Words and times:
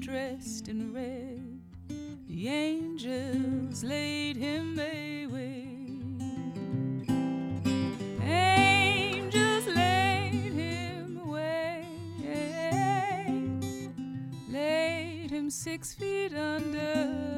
dressed 0.00 0.68
in 0.68 0.92
red. 0.92 1.60
The 2.28 2.48
angels 2.48 3.82
laid 3.84 4.36
him 4.36 4.78
away. 4.78 5.68
Angels 8.22 9.66
laid 9.66 10.52
him 10.52 11.20
away. 11.24 11.86
Laid 14.48 15.30
him 15.30 15.50
six 15.50 15.94
feet 15.94 16.34
under 16.34 17.31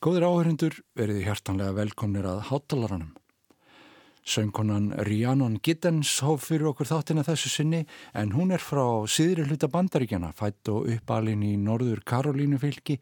Góðir 0.00 0.24
áhörindur, 0.24 0.78
verið 0.96 1.26
hjartanlega 1.26 1.74
velkomnir 1.76 2.24
að 2.24 2.38
hátalaranum. 2.48 3.10
Söngkonan 4.24 4.86
Rhiannon 5.04 5.58
Giddens 5.60 6.14
hóf 6.24 6.46
fyrir 6.48 6.70
okkur 6.70 6.88
þáttina 6.88 7.24
þessu 7.26 7.50
sinni 7.52 7.80
en 8.16 8.32
hún 8.32 8.54
er 8.56 8.64
frá 8.64 9.04
síðri 9.04 9.44
hluta 9.44 9.68
bandaríkjana, 9.68 10.30
fætt 10.32 10.70
og 10.72 10.88
uppalinn 10.94 11.44
í 11.44 11.52
norður 11.60 12.00
Karolínufylki 12.08 12.96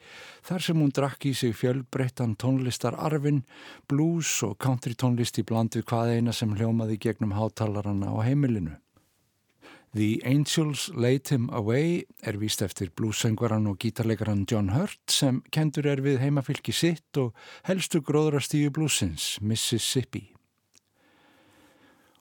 þar 0.48 0.66
sem 0.66 0.82
hún 0.82 0.91
drakk 0.91 1.28
í 1.31 1.36
sig 1.38 1.54
fjölbreyttan 1.54 2.34
tónlistararfin, 2.34 3.44
blues 3.86 4.34
og 4.42 4.59
country 4.59 4.98
tónlist 4.98 5.38
í 5.38 5.47
bland 5.47 5.78
við 5.78 5.86
hvað 5.92 6.16
eina 6.16 6.34
sem 6.34 6.59
hljómaði 6.59 6.98
gegnum 7.06 7.38
hátalarana 7.38 8.10
á 8.10 8.19
heimilinu. 8.26 8.75
The 9.94 10.21
Angels 10.25 10.91
Laid 10.94 11.28
Him 11.28 11.49
Away 11.50 12.04
er 12.21 12.37
víst 12.37 12.60
eftir 12.60 12.91
bluesöngvaran 12.93 13.71
og 13.71 13.78
gítarleikaran 13.81 14.44
John 14.50 14.75
Hurt 14.75 15.00
sem 15.09 15.41
kendur 15.50 15.88
er 15.88 16.03
við 16.04 16.21
heimafylki 16.21 16.75
sitt 16.76 17.16
og 17.16 17.32
helstu 17.65 18.03
gróðrastíu 18.04 18.69
bluesins, 18.69 19.38
Mississippi. 19.41 20.27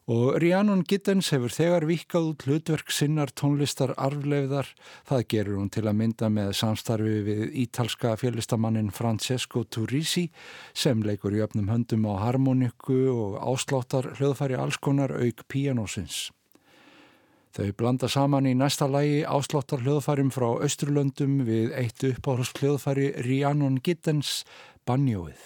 Og 0.07 0.37
Rhiannon 0.39 0.85
Giddens 0.87 1.33
hefur 1.33 1.51
þegar 1.51 1.83
vikað 1.89 2.29
út 2.29 2.45
hlutverk 2.47 2.93
sinnar 2.95 3.33
tónlistar 3.35 3.91
arfleifðar. 3.99 4.69
Það 5.03 5.25
gerur 5.33 5.57
hún 5.59 5.67
til 5.75 5.83
að 5.83 5.97
mynda 5.99 6.29
með 6.31 6.53
samstarfi 6.61 7.17
við 7.27 7.43
ítalska 7.65 8.13
fjölistamannin 8.21 8.93
Francesco 8.95 9.65
Turisi 9.67 10.29
sem 10.71 11.03
leikur 11.03 11.35
í 11.35 11.43
öfnum 11.43 11.67
höndum 11.67 12.07
á 12.07 12.23
harmoniku 12.23 13.01
og 13.11 13.37
ásláttar 13.43 14.13
hljóðfæri 14.15 14.55
allskonar 14.55 15.11
auk 15.19 15.43
píanósins. 15.51 16.29
Þau 17.55 17.69
blanda 17.79 18.09
saman 18.11 18.47
í 18.49 18.53
næsta 18.57 18.87
lægi 18.91 19.21
ásláttar 19.25 19.83
hljóðfærim 19.85 20.31
frá 20.35 20.49
Östurlöndum 20.67 21.39
við 21.47 21.75
eitt 21.79 22.03
uppáhalds 22.11 22.53
hljóðfæri 22.59 23.11
Rhiannon 23.23 23.79
Giddens 23.83 24.41
Banjóið. 24.87 25.39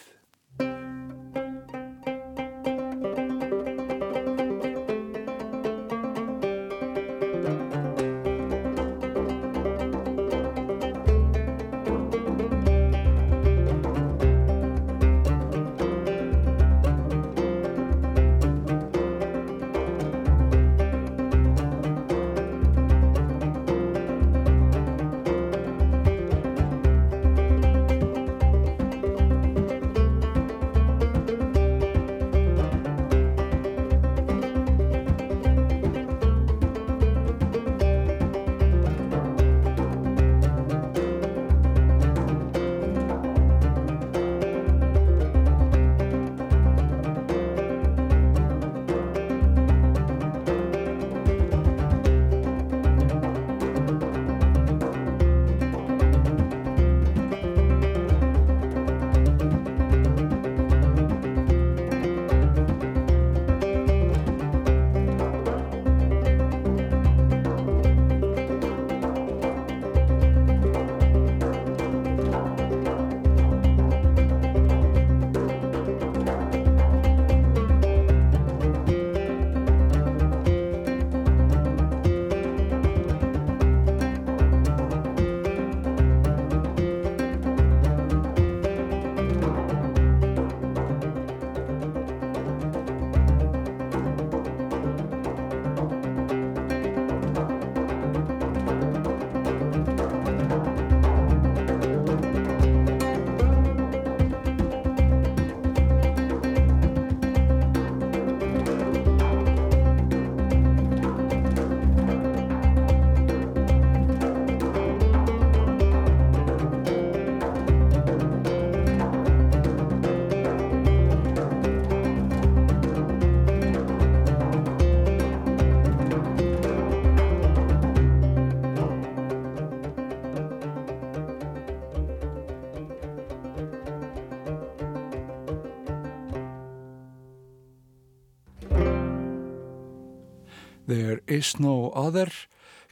There 141.11 141.23
is 141.27 141.57
no 141.59 141.91
other, 141.91 142.29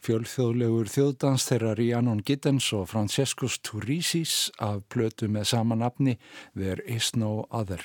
fjölþjóðlegur 0.04 0.89
þjóðdans 0.92 1.45
þeirra 1.48 1.69
Rhiannon 1.77 2.19
Giddens 2.27 2.66
og 2.75 2.89
Francescus 2.92 3.56
Turisis 3.63 4.33
af 4.60 4.81
plötu 4.92 5.30
með 5.31 5.48
sama 5.54 5.77
nafni 5.80 6.18
There 6.51 6.83
is 6.83 7.13
no 7.16 7.45
other. 7.48 7.80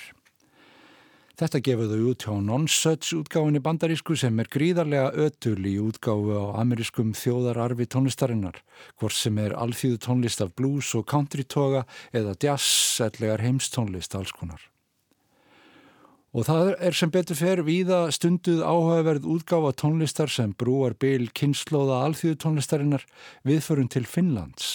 Þetta 1.38 1.62
gefur 1.68 1.94
þau 1.94 2.02
út 2.10 2.26
hjá 2.26 2.34
Non-Such 2.48 3.14
útgáfinni 3.20 3.62
bandarísku 3.62 4.18
sem 4.18 4.42
er 4.42 4.50
gríðarlega 4.50 5.14
ötul 5.28 5.70
í 5.70 5.78
útgáfu 5.86 6.34
á 6.34 6.58
amerískum 6.66 7.14
þjóðararfi 7.14 7.86
tónlistarinnar, 7.94 8.58
hvort 8.98 9.14
sem 9.14 9.38
er 9.38 9.54
alþýðu 9.54 10.02
tónlist 10.02 10.42
af 10.42 10.56
blues 10.58 10.90
og 10.98 11.06
country 11.14 11.46
toga 11.46 11.86
eða 12.10 12.34
jazz, 12.42 12.98
ellegar 13.06 13.46
heimstónlist 13.46 14.18
alls 14.18 14.34
konar. 14.34 14.73
Og 16.34 16.48
það 16.48 16.72
er 16.82 16.96
sem 16.98 17.12
betur 17.14 17.38
fer 17.38 17.60
víða 17.62 17.98
stunduð 18.10 18.64
áhugaverð 18.66 19.28
útgáfa 19.36 19.70
tónlistar 19.78 20.32
sem 20.34 20.50
brúar 20.58 20.96
byl 20.98 21.28
kynnslóða 21.30 22.00
alþjóðu 22.08 22.38
tónlistarinnar 22.42 23.04
viðförun 23.46 23.86
til 23.94 24.02
Finnlands. 24.02 24.72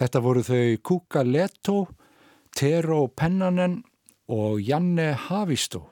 Þetta 0.00 0.20
voru 0.24 0.40
þau 0.40 0.76
Kuka 0.80 1.20
Leto, 1.28 1.82
Tero 2.56 3.02
Pennanen 3.12 3.82
og 4.32 4.62
Janne 4.64 5.10
Havistó 5.28 5.90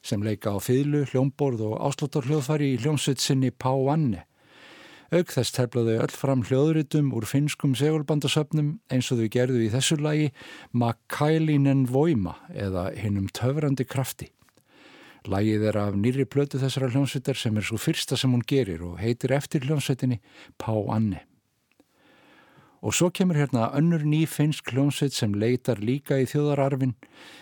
sem 0.00 0.22
leika 0.24 0.54
á 0.54 0.58
fýðlu, 0.62 1.02
hljómborð 1.10 1.66
og 1.66 1.74
áslóttarhljóðfari 1.90 2.70
í 2.72 2.78
hljómsveit 2.80 3.20
Pá 3.60 3.68
Anne. 3.92 4.24
Auk 5.12 5.28
þess 5.34 5.52
teflaðu 5.52 5.98
öll 6.00 6.14
fram 6.16 6.46
hljóðritum 6.48 7.12
úr 7.12 7.28
finskum 7.28 7.76
segulbandasöfnum 7.76 8.78
eins 8.88 9.12
og 9.12 9.20
þau 9.20 9.28
gerðu 9.36 9.60
í 9.66 9.70
þessu 9.76 10.00
lagi 10.00 10.32
Makailinen 10.72 11.84
Voima 11.84 12.38
eða 12.48 12.88
hinnum 12.96 13.28
töfrandi 13.28 13.84
krafti. 13.84 14.32
Lagið 15.28 15.68
er 15.68 15.82
af 15.84 16.00
nýri 16.00 16.24
plötu 16.24 16.56
þessara 16.62 16.88
hljómsveitar 16.94 17.36
sem 17.36 17.56
er 17.60 17.68
svo 17.68 17.76
fyrsta 17.76 18.16
sem 18.16 18.32
hún 18.32 18.46
gerir 18.48 18.80
og 18.88 19.00
heitir 19.04 19.36
eftir 19.36 19.68
hljómsveitinni 19.68 20.22
Pá 20.56 20.72
Anne. 20.88 21.27
Og 22.82 22.94
svo 22.94 23.10
kemur 23.10 23.36
hérna 23.38 23.70
önnur 23.74 24.04
ný 24.06 24.22
finsk 24.26 24.70
hljómsveit 24.72 25.12
sem 25.12 25.34
leitar 25.34 25.80
líka 25.82 26.18
í 26.22 26.28
þjóðararfin. 26.30 26.94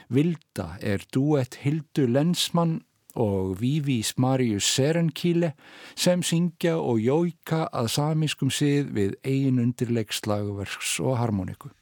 Vilda 0.09 0.77
er 0.81 1.05
duett 1.13 1.61
Hildu 1.63 2.07
Lensmann 2.09 2.81
og 3.17 3.61
Vívis 3.61 4.15
Marius 4.17 4.65
Serenkíle 4.65 5.53
sem 5.97 6.23
syngja 6.23 6.77
og 6.77 7.01
jóika 7.01 7.67
að 7.73 7.93
samískum 7.97 8.53
sið 8.53 8.93
við 8.97 9.17
eigin 9.25 9.61
undirleikslagverks 9.65 10.99
og 11.01 11.19
harmoniku. 11.21 11.73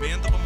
band 0.00 0.37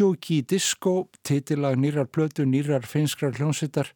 Útsjóki 0.00 0.40
Disco, 0.40 1.10
titilag 1.22 1.76
nýrar 1.76 2.06
plötu, 2.08 2.46
nýrar 2.48 2.86
finskrar 2.88 3.34
hljónsittar, 3.36 3.90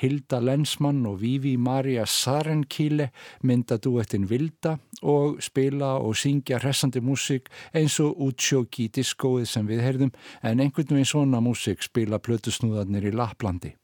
Hilda 0.00 0.38
Lensmann 0.40 1.04
og 1.04 1.18
Vivi 1.20 1.58
Maria 1.60 2.06
Sarenkíle 2.08 3.10
mynda 3.44 3.76
duettin 3.76 4.24
Vilda 4.30 4.78
og 5.02 5.42
spila 5.44 5.98
og 6.00 6.16
syngja 6.16 6.62
hressandi 6.64 7.04
músik 7.04 7.52
eins 7.76 7.98
og 8.00 8.16
Útsjóki 8.16 8.88
Discoið 8.88 9.44
sem 9.52 9.68
við 9.68 9.84
heyrðum 9.84 10.14
en 10.40 10.64
einhvern 10.64 10.96
veginn 10.96 11.12
svona 11.12 11.44
músik 11.44 11.84
spila 11.84 12.16
plötusnúðarnir 12.24 13.12
í 13.12 13.12
Laplandi. 13.12 13.74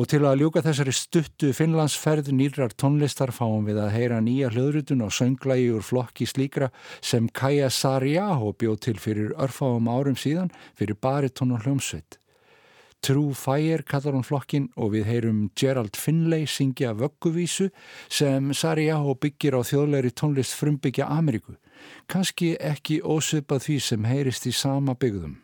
Og 0.00 0.06
til 0.08 0.22
að 0.24 0.38
ljúka 0.40 0.62
þessari 0.64 0.92
stuttu 0.96 1.50
Finnlandsferð 1.52 2.30
nýrar 2.32 2.72
tónlistar 2.72 3.34
fáum 3.36 3.66
við 3.68 3.82
að 3.82 3.90
heyra 3.92 4.20
nýja 4.24 4.48
hljóðrutun 4.54 5.02
og 5.04 5.10
sönglægi 5.12 5.66
úr 5.74 5.84
flokki 5.84 6.24
slíkra 6.24 6.70
sem 7.04 7.26
Kaja 7.28 7.68
Sarjaho 7.68 8.54
bjóð 8.56 8.78
til 8.86 8.94
fyrir 8.96 9.34
örfáum 9.36 9.90
árum 9.92 10.16
síðan 10.16 10.48
fyrir 10.78 10.96
baritón 10.96 11.52
og 11.52 11.66
hljómsveit. 11.66 12.16
True 13.04 13.36
Fire 13.36 13.84
kallar 13.84 14.16
hún 14.16 14.24
flokkin 14.24 14.70
og 14.80 14.94
við 14.94 15.04
heyrum 15.10 15.42
Gerald 15.52 16.00
Finlay 16.00 16.48
syngja 16.48 16.94
vögguvísu 16.96 17.68
sem 18.08 18.54
Sarjaho 18.56 19.18
byggir 19.20 19.58
á 19.58 19.60
þjóðleiri 19.60 20.14
tónlist 20.16 20.56
frumbyggja 20.56 21.12
Ameríku. 21.12 21.58
Kanski 22.08 22.54
ekki 22.56 23.02
ósöpað 23.04 23.68
því 23.68 23.78
sem 23.84 24.08
heyrist 24.08 24.48
í 24.48 24.56
sama 24.56 24.96
byggðum. 24.96 25.36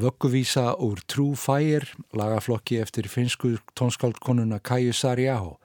Vögguvísa 0.00 0.76
úr 0.80 0.98
True 1.06 1.36
Fire, 1.36 1.84
lagaflokki 2.16 2.78
eftir 2.80 3.04
finsku 3.04 3.58
tónskáldkonuna 3.76 4.58
Kaju 4.58 4.92
Sarjáhó. 4.92 5.58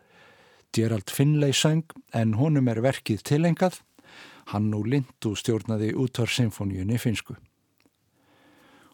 Gerald 0.73 1.09
Finlay 1.09 1.53
söng 1.53 1.85
en 2.11 2.33
honum 2.35 2.67
er 2.67 2.81
verkið 2.83 3.23
tilengað. 3.23 3.79
Hann 4.51 4.73
og 4.75 4.89
Lindu 4.91 5.37
stjórnaði 5.39 5.93
útvarsymfóníunni 5.95 6.99
finsku. 6.99 7.37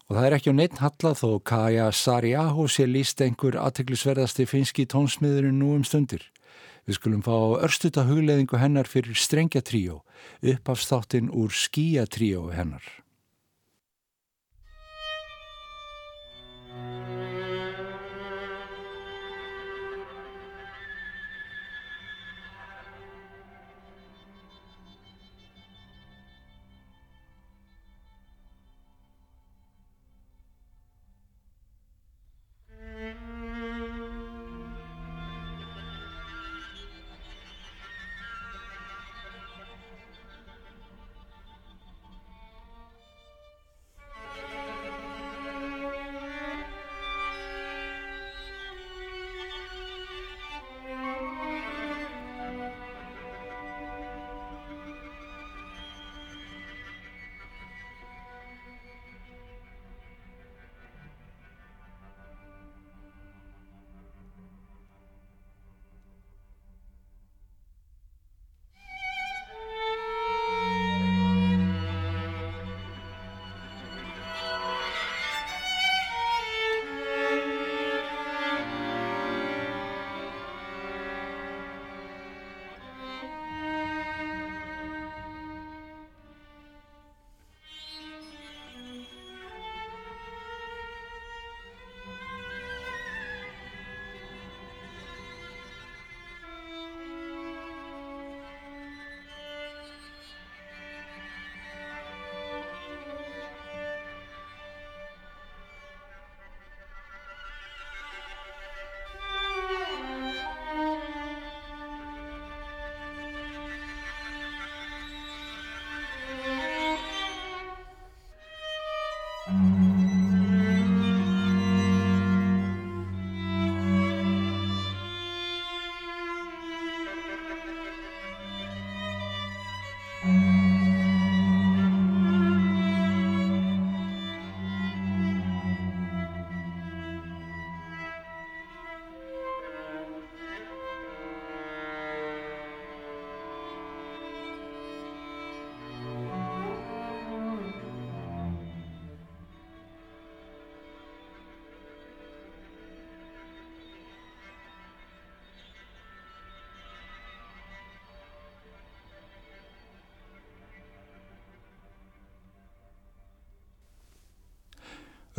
Og 0.05 0.13
það 0.13 0.27
er 0.27 0.37
ekki 0.37 0.53
á 0.53 0.59
neitt 0.59 0.77
halla 0.77 1.15
þó 1.17 1.41
Kaja 1.41 1.89
Sarjáhó 1.89 2.69
sé 2.69 2.85
líst 2.85 3.25
einhver 3.25 3.57
aðteglisverðasti 3.57 4.45
finski 4.45 4.85
tónsmiðurinn 4.85 5.57
nú 5.57 5.73
um 5.73 5.85
stundir. 5.87 6.21
Við 6.85 7.01
skulum 7.01 7.25
fá 7.25 7.65
örstuta 7.65 8.05
hugleðingu 8.05 8.61
hennar 8.61 8.85
fyrir 8.85 9.17
strengja 9.17 9.65
tríó, 9.65 10.03
uppafstáttinn 10.45 11.33
úr 11.33 11.49
skíja 11.49 12.05
tríó 12.05 12.51
hennar. 12.53 12.85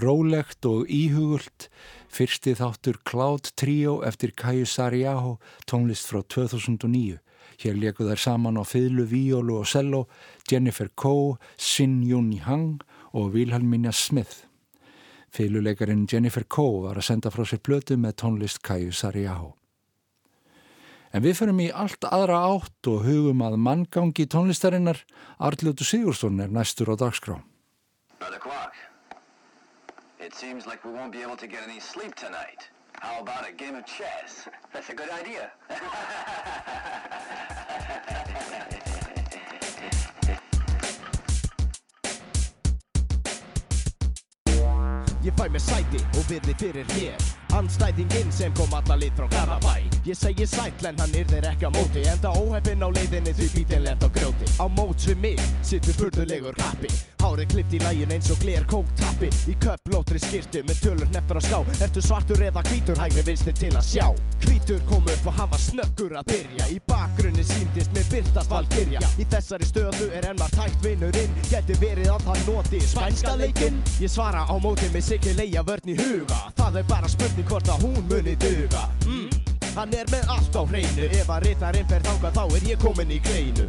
Rólegt 0.03 0.67
og 0.67 0.89
íhugult, 0.91 1.69
fyrsti 2.11 2.57
þáttur 2.59 2.97
Cloud 3.07 3.53
Trio 3.55 4.01
eftir 4.03 4.33
Kaju 4.35 4.67
Sarjáhó, 4.67 5.37
tónlist 5.71 6.09
frá 6.11 6.25
2009. 6.27 7.21
Hér 7.63 7.79
leku 7.79 8.09
þær 8.09 8.19
saman 8.19 8.59
á 8.59 8.67
fiðlu, 8.67 9.07
víólu 9.07 9.61
og 9.61 9.69
cello 9.71 10.09
Jennifer 10.51 10.91
Coe, 10.99 11.37
Sin 11.57 12.01
Yun 12.03 12.33
Hang 12.43 12.83
og 13.15 13.31
Vilhelmina 13.37 13.93
Smith. 13.93 14.49
Fiðluleikarin 15.33 16.09
Jennifer 16.11 16.45
Coe 16.45 16.83
var 16.89 16.99
að 16.99 17.07
senda 17.13 17.31
frá 17.31 17.47
sér 17.47 17.63
blötu 17.63 17.97
með 17.97 18.19
tónlist 18.25 18.63
Kaju 18.67 18.91
Sarjáhó. 18.91 19.53
En 21.13 21.23
við 21.23 21.39
förum 21.39 21.61
í 21.61 21.71
allt 21.71 22.03
aðra 22.09 22.41
átt 22.49 22.89
og 22.89 23.05
hugum 23.07 23.45
að 23.45 23.61
manngangi 23.61 24.27
tónlistarinnar 24.33 25.05
Arljótu 25.39 25.87
Sigursson 25.87 26.41
er 26.41 26.51
næstur 26.51 26.91
á 26.91 26.97
dagskrá. 26.99 27.39
Brother 30.33 30.47
Quark, 30.47 30.57
it 30.57 30.65
seems 30.65 30.67
like 30.67 30.85
we 30.85 30.93
won't 30.93 31.13
be 31.13 31.23
able 31.23 31.37
to 31.37 31.47
get 31.47 31.63
any 31.63 31.81
sleep 31.81 32.15
tonight. 32.15 32.69
How 33.01 33.21
about 33.21 33.49
a 33.49 33.53
game 33.53 33.75
of 33.75 33.85
chess? 33.87 34.49
That's 34.73 34.89
a 34.89 34.95
good 34.95 35.11
idea. 35.11 35.51
Ég 45.23 45.33
fæ 45.39 45.49
mér 45.49 45.61
sæti 45.61 46.01
og 46.19 46.25
virði 46.27 46.55
fyrir 46.59 46.87
hér 46.97 47.21
Anstæðinginn 47.55 48.33
sem 48.33 48.55
kom 48.59 48.75
alla 48.75 48.97
lit 48.97 49.15
frá 49.15 49.29
Garabæ 49.31 49.92
Ég 50.05 50.17
segi 50.19 50.47
sætl 50.51 50.89
en 50.89 50.97
hann 50.99 51.13
yrðir 51.15 51.45
ekki 51.47 51.69
á 51.69 51.71
móti 51.71 52.01
Enda 52.11 52.33
óheppinn 52.35 52.83
á 52.83 52.91
leiðinni 52.91 53.31
því 53.39 53.47
bílinn 53.55 53.85
lent 53.85 54.03
á 54.03 54.11
grjóti. 54.11 54.49
Á 54.59 54.67
móts 54.67 55.07
við 55.07 55.21
mig 55.23 55.43
sittur 55.63 55.95
furðulegur 55.95 56.57
kappi. 56.59 56.91
Hárið 57.23 57.53
klipt 57.53 57.77
í 57.77 57.79
lægin 57.85 58.11
eins 58.17 58.31
og 58.35 58.41
gler 58.43 58.65
kóktappi 58.67 59.29
Í 59.47 59.55
köplótri 59.63 60.19
skirtu 60.19 60.65
með 60.67 60.81
tölur 60.83 61.13
nefnur 61.15 61.39
á 61.39 61.43
ská 61.47 61.61
Ertu 61.87 62.03
svartur 62.03 62.43
eða 62.43 62.65
hvítur 62.67 62.99
hægri 62.99 63.23
vinstri 63.29 63.55
til 63.61 63.71
að 63.79 63.87
sjá. 63.93 64.09
Hvítur 64.43 64.83
kom 64.91 65.07
upp 65.07 65.31
og 65.31 65.39
hann 65.39 65.53
var 65.55 65.63
snöggur 65.63 66.17
að 66.19 66.35
byrja. 66.35 66.67
Í 66.75 66.81
bakgrunni 66.91 67.47
síndist 67.47 67.95
með 67.95 68.11
byrtast 68.17 68.51
valkyrja 68.51 69.07
Í 69.23 69.29
þessari 69.31 69.71
stöðu 69.71 70.11
er 70.19 70.27
enn 70.33 70.43
var 70.43 70.51
tækt 70.59 70.83
vinnurinn. 70.83 71.41
Gæti 71.47 71.79
verið 71.79 72.11
að 72.17 72.27
hann 72.33 72.45
noti 72.51 72.83
spænska 72.83 73.39
leikinn. 73.39 73.79
Ég 74.03 74.11
svara 74.11 74.43
á 74.51 74.55
móti 74.59 74.91
með 74.91 75.13
sikki 75.13 75.39
leia 75.39 75.63
vörn 75.63 75.95
í 75.95 75.99
huga. 76.03 76.43
Það 76.59 76.83
er 76.83 76.91
bara 76.91 77.15
spurning 77.15 77.47
hvort 77.55 77.71
að 77.71 77.87
hún 77.87 78.03
muni 78.11 78.35
duga. 78.43 78.89
Mm. 79.07 79.52
Hann 79.73 79.95
er 79.97 80.09
með 80.13 80.29
allt 80.29 80.57
á 80.57 80.63
hreinu. 80.69 81.09
Ef 81.17 81.31
að 81.33 81.47
ritarinn 81.47 81.89
fer 81.89 82.05
þangað 82.05 82.37
þá 82.37 82.45
er 82.45 82.71
ég 82.73 82.83
komin 82.83 83.13
í 83.13 83.21
kleinu 83.25 83.69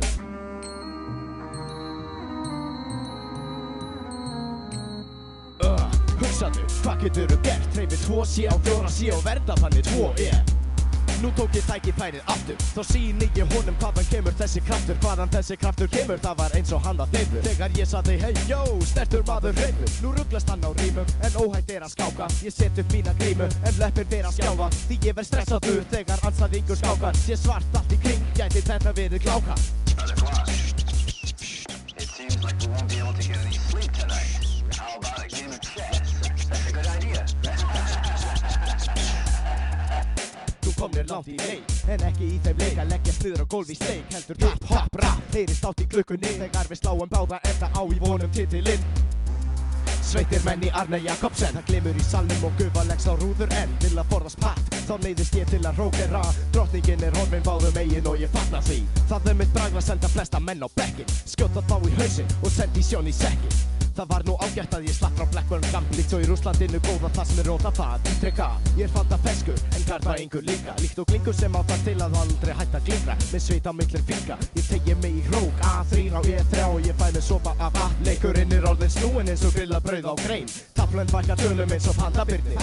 Hugsaðu, 6.24 6.66
hvað 6.84 7.06
getur 7.06 7.32
þú 7.32 7.38
gert? 7.46 7.70
Treyfið 7.76 8.04
tvo 8.06 8.26
sé 8.28 8.46
á 8.52 8.56
fjóra 8.66 8.92
sé 8.92 9.10
og 9.16 9.24
verða 9.26 9.56
þannig 9.60 9.88
tvo 9.90 10.12
er 10.20 10.63
Nú 11.24 11.30
tók 11.32 11.56
ég 11.56 11.64
tækifærið 11.64 12.26
aftur. 12.28 12.58
Þá 12.76 12.82
síni 12.90 13.30
ég 13.38 13.54
honum 13.56 13.76
hvaðan 13.80 14.08
kemur 14.10 14.34
þessi 14.36 14.60
kraftur 14.68 14.98
Hvaðan 15.00 15.30
þessi 15.32 15.56
kraftur 15.62 15.92
kemur. 15.94 16.20
Það 16.20 16.36
var 16.42 16.56
eins 16.58 16.74
og 16.76 16.84
hann 16.84 17.00
að 17.00 17.14
þeimur 17.16 17.46
Þegar 17.48 17.78
ég 17.80 17.88
saði 17.88 18.18
hei 18.20 18.34
jó, 18.50 18.60
stertur 18.90 19.24
maður 19.30 19.56
reymur 19.62 19.94
Nú 20.04 20.12
rugglast 20.18 20.52
hann 20.52 20.68
á 20.68 20.72
rýmum 20.82 21.14
En 21.24 21.38
óhætt 21.40 21.72
er 21.72 21.88
að 21.88 21.96
skáka. 21.96 22.28
Ég 22.44 22.52
set 22.52 22.84
upp 22.84 22.92
mína 22.92 23.16
grímu 23.22 23.48
En 23.64 23.80
leppir 23.80 24.10
vera 24.12 24.34
að 24.34 24.42
skjáfa 24.42 24.68
Því 24.76 25.00
ég 25.08 25.16
verð 25.22 25.30
stressaður 25.32 25.88
Þegar 25.96 26.28
anstæðingur 26.28 26.82
skákar. 26.84 27.24
Sé 27.24 27.40
svart 27.40 27.80
allt 27.80 27.96
í 27.96 28.02
kring 28.04 28.28
Gæti 28.36 28.68
þetta 28.68 28.96
verið 29.00 29.24
Quark, 29.24 30.50
it 31.98 32.10
seems 32.10 32.44
like 32.44 32.60
we 32.60 32.68
won't 32.68 32.90
be 32.90 33.00
able 33.00 33.14
to 33.14 33.28
get 33.28 33.38
any 33.38 33.54
sleep 33.54 33.92
tonight. 33.94 34.23
Langt 41.14 41.30
í 41.30 41.38
leik. 41.38 41.74
En 41.94 42.06
ekki 42.10 42.28
í 42.36 42.38
þeim 42.44 42.62
leik 42.64 42.82
að 42.82 42.94
leggjast 42.94 43.26
niður 43.26 43.44
á 43.44 43.48
gólf 43.54 43.72
í 43.72 43.78
steik 43.78 44.14
Heldur 44.14 44.40
hip 44.44 44.70
hop 44.70 45.02
rap, 45.02 45.26
heyrist 45.34 45.66
átt 45.68 45.84
í 45.84 45.90
klukkunni 45.94 46.36
Þegar 46.40 46.70
við 46.72 46.80
sláum 46.82 47.10
báða 47.12 47.42
enda 47.50 47.70
á 47.74 47.82
í 47.84 48.00
vonum 48.02 48.32
titilinn. 48.34 48.88
Sveitir 50.04 50.44
menn 50.46 50.64
í 50.68 50.72
Arne 50.78 51.00
Jakobsen 51.04 51.56
Það 51.58 51.68
glimur 51.70 52.00
í 52.00 52.06
salnum 52.06 52.48
og 52.48 52.56
gufa 52.60 52.86
leggst 52.90 53.12
á 53.12 53.14
rúður 53.20 53.54
en 53.60 53.76
Til 53.84 53.94
að 53.98 54.10
forðast 54.14 54.42
patt, 54.44 54.80
þá 54.88 54.96
neyðist 55.04 55.38
ég 55.40 55.52
til 55.52 55.62
að 55.64 55.84
rókera. 55.84 56.24
Drottningin 56.56 57.06
er 57.08 57.20
horfin 57.20 57.46
báðum 57.46 57.80
eigin 57.84 58.10
og 58.10 58.20
ég 58.22 58.34
fatna 58.34 58.64
því. 58.66 58.82
Það 59.12 59.30
er 59.34 59.40
mitt 59.44 59.54
bragð 59.56 59.80
að 59.82 59.88
senda 59.92 60.12
flesta 60.16 60.42
menn 60.44 60.66
á 60.66 60.70
bekkin 60.80 61.14
Skjóta 61.24 61.66
þá 61.70 61.78
í 61.82 61.96
hausinn 62.02 62.36
og 62.42 62.52
sendi 62.54 62.86
sjón 62.86 63.10
í 63.12 63.16
sekkin 63.16 63.73
Það 63.94 64.08
var 64.10 64.24
nú 64.26 64.34
ágætt 64.42 64.74
að 64.74 64.88
ég 64.88 64.96
slapp 64.98 65.14
frá 65.14 65.28
Blackburn 65.30 65.66
Gamp 65.70 65.92
Líkt 65.94 66.10
svo 66.10 66.18
í 66.18 66.26
Rúslandinu 66.26 66.80
góða 66.82 67.12
það 67.14 67.28
sem 67.30 67.42
er 67.44 67.48
róta 67.50 67.72
það. 67.78 68.08
Ítrekka, 68.10 68.48
ég 68.80 68.88
er 68.88 68.94
fanta 68.94 69.20
feskur 69.22 69.60
en 69.70 69.86
garda 69.86 70.16
einhver 70.18 70.48
líka. 70.48 70.74
Líkt 70.82 71.02
og 71.04 71.10
klingur 71.12 71.38
sem 71.38 71.54
á 71.54 71.62
það 71.62 71.84
til 71.86 71.96
að 72.02 72.18
aldrei 72.24 72.54
hætta 72.58 72.80
að 72.80 72.90
glingra 72.90 73.18
Með 73.28 73.44
sveit 73.46 73.70
á 73.70 73.72
millir 73.78 74.06
finga, 74.10 74.40
ég 74.58 74.72
tegi 74.72 74.98
mig 75.04 75.20
í 75.20 75.24
hrók. 75.30 75.62
A3 75.70 76.08
á 76.10 76.20
E3 76.26 76.66
og 76.72 76.90
ég 76.90 76.98
fæ 76.98 77.06
mig 77.14 77.28
sopa 77.28 77.54
af 77.60 77.78
A 77.78 77.92
Leikurinn 78.08 78.58
er 78.58 78.68
orðin 78.72 78.96
snúin 78.98 79.30
eins 79.30 79.46
og 79.46 79.54
grilla 79.54 79.84
brauð 79.86 80.10
á 80.10 80.14
grein. 80.26 80.50
Taflun 80.74 81.14
vakka 81.14 81.38
tölum 81.38 81.78
eins 81.78 81.88
og 81.88 82.02
pandabirni. 82.02 82.58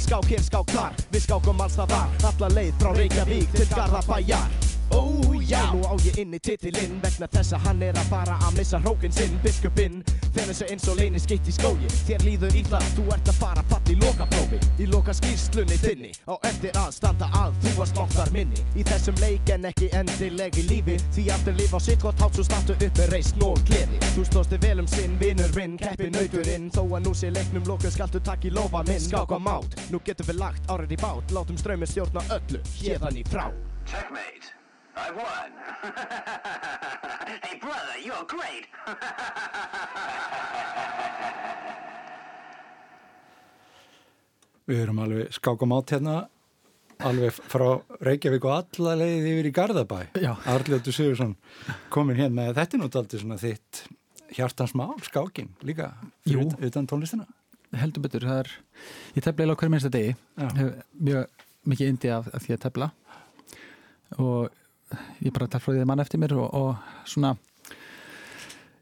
Skák 0.00 0.32
hér, 0.32 0.42
skák 0.48 0.72
þar, 0.72 0.96
við 1.12 1.28
skákum 1.28 1.60
alls 1.60 1.76
það 1.76 1.92
var 1.92 2.28
Alla 2.32 2.52
leið 2.56 2.74
frá 2.80 2.96
Reykjavík 2.96 3.56
til 3.58 3.68
Garðabæjar 3.76 4.69
Ó 4.90 5.20
já, 5.50 5.72
nú 5.72 5.82
á 5.86 5.94
ég 6.04 6.18
inni 6.18 6.38
titilinn 6.38 7.00
vegna 7.02 7.26
þess 7.30 7.54
að 7.54 7.64
hann 7.66 7.82
er 7.82 7.98
að 7.98 8.08
fara 8.10 8.36
að 8.46 8.56
missa 8.58 8.78
hrókinn 8.82 9.12
sinn 9.14 9.38
biskupinn. 9.44 10.02
Þegar 10.30 10.50
þessu 10.50 10.66
eins 10.70 10.88
og 10.90 10.98
leini 11.00 11.20
skitt 11.22 11.48
í 11.50 11.54
skógi. 11.54 11.90
Þér 12.06 12.24
líður 12.26 12.56
illa, 12.60 12.80
þú 12.94 13.06
ert 13.14 13.30
að 13.30 13.38
fara 13.40 13.64
fatt 13.70 13.90
í 13.90 13.96
lokaprófi. 13.98 14.60
Í 14.78 14.86
loka 14.90 15.14
skýrslunni 15.16 15.78
þinni. 15.82 16.12
Á 16.30 16.34
eftir 16.50 16.76
að 16.78 16.92
standa 16.94 17.30
að 17.34 17.56
þú 17.64 17.72
varst 17.78 18.02
okkar 18.04 18.30
minni. 18.34 18.62
Í 18.78 18.86
þessum 18.86 19.18
leik 19.22 19.50
en 19.54 19.66
ekki 19.70 19.90
endileg 20.00 20.60
í 20.60 20.66
lífi. 20.68 20.98
Því 21.16 21.26
aftur 21.34 21.58
líf 21.58 21.74
á 21.74 21.80
sitt 21.82 22.04
gott 22.04 22.22
hátt 22.22 22.38
svo 22.38 22.46
startu 22.46 22.78
upp 22.78 23.02
með 23.02 23.10
reisn 23.14 23.42
og 23.46 23.58
gleði. 23.70 23.98
Þú 24.14 24.26
stóðst 24.30 24.54
þig 24.54 24.62
vel 24.68 24.84
um 24.84 24.90
sinn, 24.90 25.18
vinur 25.22 25.56
vinn, 25.56 25.76
keppi 25.80 26.12
nauturinn. 26.14 26.70
Þó 26.70 26.82
að 26.86 27.08
nú 27.08 27.16
sé 27.16 27.34
leiknum 27.34 27.66
lokuð 27.66 27.96
skaltu 27.96 28.22
takk 28.22 28.46
í 28.46 28.54
lofa 28.54 28.84
minn. 28.86 29.02
Skák 29.02 29.34
á 29.34 29.38
mát, 29.42 29.78
nú 29.90 30.02
getum 30.06 30.30
við 30.30 30.42
lagt 30.44 30.70
árið 30.70 30.94
í 30.94 31.02
bát. 31.02 31.34
Látum 31.34 31.58
strömmin 31.58 31.90
stjórna 31.90 32.22
öllu, 32.38 32.62
hérðan 32.78 33.18
í 33.18 33.26
frá. 33.26 33.50
Checkmate. 33.90 34.59
I 35.06 35.10
won. 35.20 35.50
hey, 37.44 37.56
brother, 37.58 37.96
you're 38.04 38.26
great. 38.34 38.66
Við 44.70 44.82
erum 44.84 45.00
alveg 45.02 45.32
skákum 45.34 45.72
átt 45.74 45.90
hérna 45.96 46.16
alveg 47.00 47.32
frá 47.50 47.66
Reykjavík 48.04 48.44
og 48.46 48.52
alla 48.58 48.92
leiðið 49.00 49.28
yfir 49.32 49.48
í 49.48 49.52
Garðabæ. 49.56 49.98
Já. 50.20 50.32
Arljóttur 50.52 50.94
Sigursson 50.94 51.32
komin 51.92 52.18
hérna. 52.20 52.50
Þetta 52.54 52.76
er 52.76 52.82
náttúrulega 52.84 53.22
svona 53.24 53.38
þitt 53.40 53.80
hjartans 54.36 54.74
mál, 54.78 54.94
skákin 55.02 55.48
líka 55.66 55.88
ut- 56.28 56.58
utan 56.68 56.86
tónlistina. 56.86 57.26
Heldur 57.74 58.02
betur, 58.04 58.26
það 58.26 58.40
er 58.44 58.50
ég 59.16 59.22
tefla 59.24 59.42
eiginlega 59.42 59.58
hverjum 59.62 59.74
minnsta 59.74 59.92
degi. 59.94 60.12
Mjög 61.00 61.46
mikið 61.70 61.92
indi 61.94 62.08
af, 62.14 62.28
af 62.34 62.42
því 62.44 62.54
að 62.56 62.62
tefla. 62.68 62.90
Og 64.18 64.59
ég 65.20 65.34
bara 65.34 65.48
tefla 65.50 65.74
því 65.74 65.84
að 65.84 65.90
mann 65.90 66.02
eftir 66.02 66.20
mér 66.22 66.36
og, 66.38 66.48
og 66.54 67.08
svona 67.08 67.34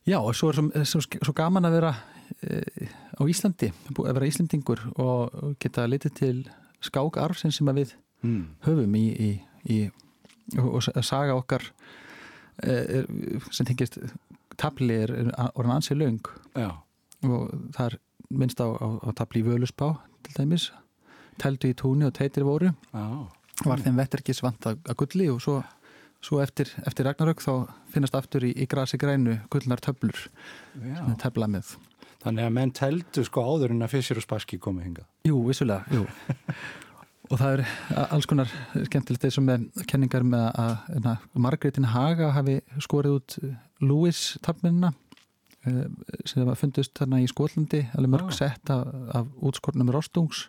já, 0.09 0.18
og 0.18 0.35
svo 0.37 0.53
er 0.53 0.61
svo, 0.61 0.85
svo, 0.85 1.03
svo 1.21 1.35
gaman 1.37 1.68
að 1.68 1.79
vera 1.79 1.94
e, 2.42 2.88
á 3.18 3.23
Íslandi 3.29 3.71
að 3.92 4.12
vera 4.18 4.31
Íslandingur 4.31 4.85
og 4.97 5.55
geta 5.62 5.87
litið 5.88 6.16
til 6.18 6.37
skákarfsinn 6.85 7.55
sem 7.55 7.71
við 7.75 7.94
mm. 8.23 8.42
höfum 8.66 8.99
í, 8.99 9.07
í, 9.12 9.31
í 9.68 9.79
og, 10.59 10.79
og 10.81 11.05
saga 11.05 11.37
okkar 11.38 11.64
e, 12.62 13.05
sem 13.51 13.68
tengist 13.68 13.99
tafli 14.59 14.97
er, 15.05 15.14
orðan 15.55 15.79
ansið 15.79 16.01
löng. 16.03 16.31
Já, 16.59 16.71
og 17.27 17.51
það 17.77 17.85
er 17.85 17.97
minnst 18.29 18.61
á, 18.62 18.68
á, 18.68 18.87
á 19.07 19.09
tafli 19.16 19.42
í 19.42 19.47
Völusbá 19.47 19.92
til 20.27 20.35
dæmis 20.37 20.68
tældu 21.38 21.71
í 21.71 21.77
túni 21.79 22.07
og 22.09 22.14
teitir 22.16 22.47
voru. 22.47 22.73
Já, 22.90 23.05
var 23.66 23.83
þeim 23.83 23.99
vetterkis 23.99 24.42
vant 24.42 24.66
að 24.71 24.97
gulli 24.99 25.29
og 25.31 25.40
svo, 25.42 25.61
svo 26.25 26.41
eftir, 26.43 26.71
eftir 26.87 27.07
Ragnarök 27.09 27.43
þá 27.45 27.53
finnast 27.93 28.17
aftur 28.19 28.47
í, 28.49 28.53
í 28.55 28.67
grasi 28.71 28.99
grænu 29.01 29.39
gullnar 29.53 29.83
töflur 29.85 30.27
sem 30.75 31.07
er 31.13 31.17
tefla 31.21 31.49
með. 31.51 31.77
Þannig 32.25 32.49
að 32.49 32.55
menn 32.57 32.75
teldu 32.75 33.25
sko 33.27 33.45
áður 33.47 33.77
en 33.77 33.87
að 33.87 33.95
Fissir 33.95 34.19
og 34.19 34.27
Spassky 34.27 34.59
komi 34.59 34.83
hingað. 34.83 35.07
Jú, 35.29 35.39
vissulega, 35.47 35.87
jú. 35.95 36.07
Og 37.29 37.37
það 37.37 37.59
er 37.59 38.07
alls 38.09 38.25
konar 38.25 38.49
skemmtilegt 38.89 39.35
sem 39.35 39.49
er 39.53 39.65
kenningar 39.91 40.25
með 40.25 40.47
að, 40.49 40.71
að 40.97 41.27
Margretin 41.45 41.91
Haga 41.93 42.31
hafi 42.33 42.55
skorið 42.81 43.19
út 43.19 43.35
Lewis 43.85 44.23
taflminna 44.41 44.95
sem 46.25 46.47
var 46.47 46.57
fundist 46.57 46.95
þarna 46.97 47.21
í 47.23 47.27
Skotlandi 47.29 47.83
alveg 47.99 48.13
mörg 48.15 48.31
Já. 48.33 48.39
sett 48.39 48.73
af, 48.73 48.87
af 49.13 49.29
útskornum 49.45 49.91
rostungs. 49.93 50.47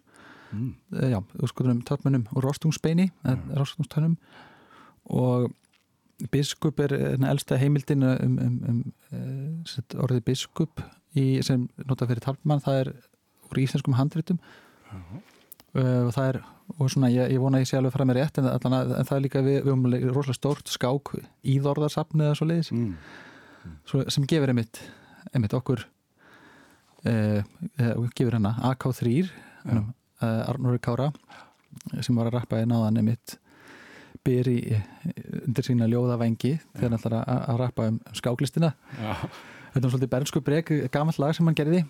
Mm. 0.49 0.73
eh, 0.97 1.11
já, 1.11 1.19
úrskurðum 1.37 1.83
tálmunum 1.85 2.23
og 2.33 2.41
rostungsbeini, 2.41 3.11
mm. 3.21 4.15
Og 5.09 5.49
biskup 6.33 6.79
er 6.83 6.93
enna 7.13 7.31
elsta 7.31 7.57
heimildin 7.57 8.03
um, 8.03 8.37
um, 8.43 8.79
um, 9.13 9.65
sett, 9.69 9.95
orðið 9.95 10.25
biskup 10.27 10.83
í, 11.15 11.39
sem 11.45 11.67
nota 11.87 12.07
fyrir 12.09 12.23
tálmann, 12.25 12.63
það 12.63 12.81
er 12.83 12.93
úr 13.49 13.61
íslenskum 13.63 13.95
handritum. 13.97 14.41
Uh, 14.89 16.07
og 16.09 16.15
það 16.15 16.31
er 16.33 16.41
og 16.77 16.89
svona, 16.91 17.09
ég, 17.09 17.31
ég 17.33 17.41
vona 17.41 17.57
að 17.57 17.63
ég 17.63 17.69
sé 17.71 17.77
alveg 17.79 17.93
fram 17.95 18.09
með 18.09 18.19
rétt 18.19 18.37
en, 18.41 18.47
allan, 18.51 18.91
en 18.99 19.07
það 19.07 19.15
er 19.15 19.23
líka 19.25 19.41
við, 19.45 19.57
við 19.65 19.73
um 19.73 19.85
rosalega 20.13 20.37
stórt 20.37 20.69
skák 20.69 21.13
íðorðarsafni 21.55 22.27
eða 22.27 22.37
svo 22.37 22.49
leiðis 22.49 22.69
Mm. 23.59 23.79
svo, 23.89 24.03
sem 24.07 24.23
gefur 24.29 24.53
einmitt, 24.53 24.79
einmitt 25.33 25.53
okkur 25.57 25.81
uh, 27.09 27.41
uh, 27.41 28.05
gefur 28.15 28.37
hana 28.37 28.53
AK3 28.69 29.25
uh, 29.25 29.81
Arnóri 30.21 30.79
Kára 30.79 31.09
sem 31.99 32.15
var 32.15 32.29
að 32.29 32.37
rappa 32.37 32.61
í 32.61 32.69
náðan 32.69 33.01
einmitt 33.01 33.35
byr 34.25 34.49
í 34.51 34.57
undir 35.45 35.65
sína 35.65 35.87
ljóðavengi 35.89 36.53
þegar 36.73 36.89
hann 36.89 36.97
ætlar 36.99 37.15
að, 37.21 37.53
rappa 37.61 37.87
um 37.91 37.99
skáklistina 38.17 38.73
Já, 38.99 39.13
þetta 39.73 39.83
var 39.85 39.93
svolítið 39.93 40.11
bernsku 40.15 40.41
brek 40.45 40.71
gamall 40.93 41.19
lag 41.23 41.35
sem 41.37 41.47
hann 41.49 41.57
gerði 41.57 41.83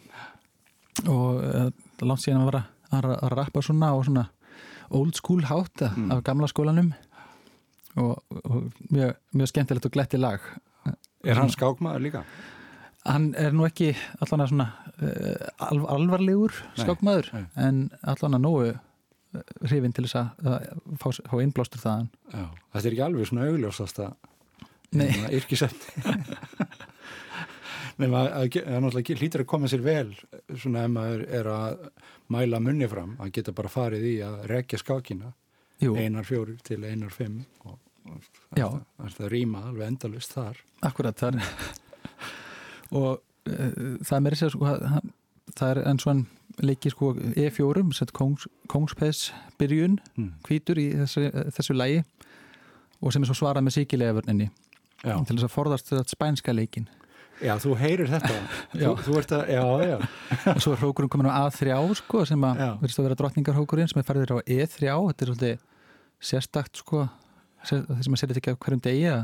og 1.10 1.40
uh, 1.44 1.70
langt 2.06 2.24
síðan 2.24 2.46
var 2.50 2.60
að, 2.62 2.70
að, 3.00 3.10
að 3.24 3.34
rappa 3.40 3.64
svona 3.66 3.92
og 3.96 4.06
svona 4.08 4.28
old 4.90 5.16
school 5.20 5.44
hátt 5.46 5.84
Mm. 5.96 6.12
af 6.12 6.24
gamla 6.26 6.48
skólanum 6.50 6.94
og, 8.00 8.20
og 8.46 8.72
mjög, 8.94 9.16
mjög 9.34 9.48
skemmtilegt 9.52 9.86
og 9.90 9.94
gletti 9.96 10.18
lag 10.22 10.40
er 11.26 11.36
hann 11.40 11.50
skákmaður 11.52 12.04
líka? 12.06 12.22
hann 13.06 13.32
er 13.40 13.52
nú 13.56 13.66
ekki 13.68 13.94
allan 14.22 14.44
að 14.46 14.52
svona 14.52 14.68
uh, 15.02 15.48
alv 15.70 15.86
alvarlegur 15.90 16.54
Nei, 16.76 16.84
skákmaður 16.86 17.30
nei. 17.34 17.44
en 17.58 17.80
allan 18.04 18.38
að 18.38 18.44
nógu 18.46 18.70
hrifin 19.70 19.94
til 19.94 20.06
þess 20.08 20.18
að 20.20 20.50
að 20.50 20.98
fá, 21.02 21.10
fá 21.30 21.36
innblástur 21.44 21.82
þaðan. 21.84 22.08
Já, 22.34 22.46
þetta 22.74 22.86
er 22.90 22.96
ekki 22.96 23.06
alveg 23.06 23.30
svona 23.30 23.48
augljósast 23.50 24.00
að 24.06 24.16
Nei. 25.00 25.10
yrkisefni. 25.38 26.16
Nefn 28.00 28.16
að 28.16 28.30
að 28.32 28.54
það 28.56 28.80
náttúrulega 28.86 29.20
hlýtur 29.20 29.44
að 29.44 29.50
koma 29.52 29.70
sér 29.70 29.82
vel 29.84 30.14
svona 30.58 30.86
ef 30.88 30.94
maður 30.94 31.24
er 31.40 31.50
að 31.52 31.82
mæla 32.32 32.62
munni 32.64 32.88
fram 32.90 33.16
að 33.20 33.34
geta 33.36 33.54
bara 33.58 33.72
farið 33.74 34.06
í 34.08 34.16
að 34.24 34.38
rekja 34.50 34.80
skákina 34.80 35.34
Jú, 35.84 35.94
einar 36.00 36.26
fjórir 36.28 36.60
til 36.64 36.80
einar 36.88 37.12
fimm 37.16 37.42
og, 37.68 37.78
það, 38.56 38.80
það, 39.18 39.28
rýma 39.32 39.62
alveg 39.70 39.92
endalust 39.94 40.34
þar. 40.36 40.58
Akkurat 40.88 41.20
þar 41.20 41.38
og 43.00 43.20
uh, 43.20 44.00
það 44.04 44.16
er 44.18 44.24
meira 44.26 44.40
sér 44.40 44.56
sko, 44.56 44.68
hann- 44.74 45.14
það 45.56 45.72
er 45.76 45.82
eins 45.92 46.08
og 46.08 46.14
hann 46.60 46.70
leikir 46.70 46.94
sko 46.94 47.14
E4 47.16 47.84
sett 47.96 48.14
kongs, 48.16 48.48
kongspes 48.72 49.30
byrjun 49.60 50.00
mm. 50.16 50.32
hvítur 50.48 50.80
í 50.82 50.90
þessu, 51.02 51.30
þessu 51.56 51.76
lægi 51.78 52.04
og 53.00 53.14
sem 53.16 53.24
er 53.24 53.32
svo 53.32 53.38
svarað 53.40 53.66
með 53.66 53.80
síkilega 53.80 54.18
vörninni 54.20 54.50
Já. 55.00 55.16
til 55.24 55.38
þess 55.38 55.48
að 55.48 55.54
forðast 55.54 55.92
þetta 55.94 56.16
spænska 56.16 56.56
leikin 56.56 56.90
já, 57.40 57.54
þú 57.62 57.76
heyrir 57.80 58.10
þetta. 58.12 58.36
Þú, 58.74 58.90
þú 59.06 59.14
ert 59.22 59.34
að, 59.38 59.52
já, 59.54 59.64
já. 59.88 59.96
Og 60.56 60.62
svo 60.64 60.74
er 60.76 60.82
hrókurinn 60.82 61.12
komin 61.14 61.30
á 61.32 61.48
A3 61.48 61.78
sko 62.02 62.26
sem 62.28 62.44
að 62.44 62.60
verðist 62.82 63.00
að 63.00 63.08
vera 63.08 63.20
drottningarhrókurinn 63.22 63.92
sem 63.92 64.02
er 64.02 64.08
færður 64.08 64.36
á 64.36 64.38
E3 64.44 64.92
þetta 64.92 65.26
er 65.26 65.32
svolítið 65.32 65.64
sérstakt 66.30 66.84
sko 66.84 67.06
sem 67.64 67.88
að 67.88 68.20
setja 68.20 68.34
þetta 68.34 68.42
ekki 68.42 68.56
á 68.56 68.62
hverjum 68.66 68.84
degi 68.84 69.08
að 69.14 69.24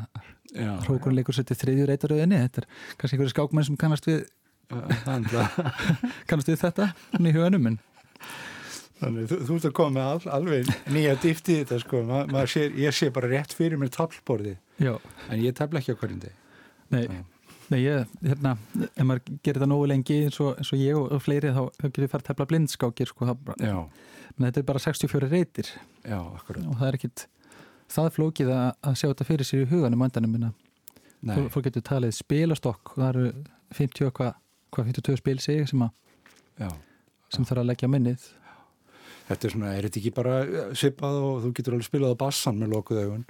já, 0.56 0.71
hrókurinn 0.88 1.19
leikur 1.19 1.36
sér 1.36 1.48
til 1.50 1.60
þriðju 1.60 1.89
reytaröðinni 1.91 2.39
þetta 2.45 2.63
er 2.63 2.69
kannski 2.95 3.17
einhverju 3.17 3.36
skákmenn 3.36 3.67
sem 3.67 3.80
kannast 3.80 4.08
við 4.08 4.26
kannast 6.30 6.49
við 6.49 6.62
þetta 6.63 6.89
í 7.19 7.36
huganum 7.36 7.71
en 7.73 7.78
Þannig, 8.95 9.25
þú, 9.28 9.38
þú 9.43 9.56
ert 9.58 9.65
að 9.67 9.73
koma 9.75 9.91
með 9.97 10.06
al, 10.08 10.34
alveg 10.38 10.69
nýja 10.95 11.15
dýft 11.19 11.49
í 11.51 11.58
þetta 11.60 11.80
sko, 11.84 12.01
Ma, 12.08 12.45
sér, 12.47 12.75
ég 12.80 12.95
sé 12.95 13.10
bara 13.13 13.28
rétt 13.28 13.51
fyrir 13.56 13.80
mér 13.82 13.91
taflborði, 13.91 14.54
já, 14.80 14.93
en 15.28 15.41
ég 15.43 15.56
tafla 15.58 15.82
ekki 15.82 15.97
á 15.97 15.99
hverjum 15.99 16.21
deg. 16.23 16.43
nei. 16.95 17.23
Nei, 17.65 17.80
ég, 17.82 18.12
hérna, 18.21 18.51
ef 18.86 19.06
maður 19.10 19.38
gerir 19.41 19.63
það 19.63 19.69
nógu 19.71 19.86
lengi 19.89 20.19
eins 20.28 20.36
og, 20.38 20.51
eins 20.62 20.69
og 20.69 20.78
ég 20.78 20.97
og, 20.99 21.08
og 21.15 21.21
fleiri 21.25 21.49
þá, 21.49 21.63
þá 21.73 21.86
getur 21.88 22.04
við 22.04 22.12
farið 22.12 22.23
að 22.23 22.28
tefla 22.30 22.45
blindskákir 22.51 23.10
sko, 23.10 23.30
menn 23.56 24.45
þetta 24.45 24.62
er 24.62 24.67
bara 24.67 24.82
64 24.84 25.30
reytir 25.32 25.71
já, 26.06 26.19
og 26.21 26.45
það 26.54 26.86
er 26.91 26.97
ekkit 26.99 27.25
það 27.91 28.10
er 28.10 28.15
flókið 28.19 28.51
að, 28.54 28.67
að 28.86 28.97
sjá 28.99 29.08
þetta 29.08 29.28
fyrir 29.32 29.49
sér 29.49 29.63
í 29.65 29.69
huganum 29.71 30.06
á 30.06 30.08
endanum 30.08 30.36
minna. 30.36 30.51
Fólk, 31.25 31.65
getur 31.65 31.86
talið 31.86 32.13
spilastokk 32.19 32.93
og 32.93 33.01
það 33.01 33.10
eru 33.10 33.30
50 33.80 34.10
og 34.12 34.15
hvað 34.75 34.89
hva 34.89 34.91
52 34.91 35.17
spil 35.21 35.39
sig 35.43 35.63
sem, 35.71 35.85
sem 37.33 37.47
þarf 37.47 37.61
að 37.63 37.69
leggja 37.71 37.89
minnið. 37.91 38.27
Þetta 39.25 39.47
er 39.47 39.53
svona, 39.55 39.69
er 39.73 39.88
þetta 39.88 39.99
ekki 40.03 40.11
bara 40.13 40.33
eh, 40.45 40.67
svipað 40.77 41.15
og 41.25 41.39
þú 41.45 41.49
getur 41.57 41.73
alveg 41.77 41.88
spilað 41.88 42.13
á 42.13 42.21
bassan 42.21 42.59
með 42.61 42.75
lokuð 42.75 42.99
augun? 43.05 43.23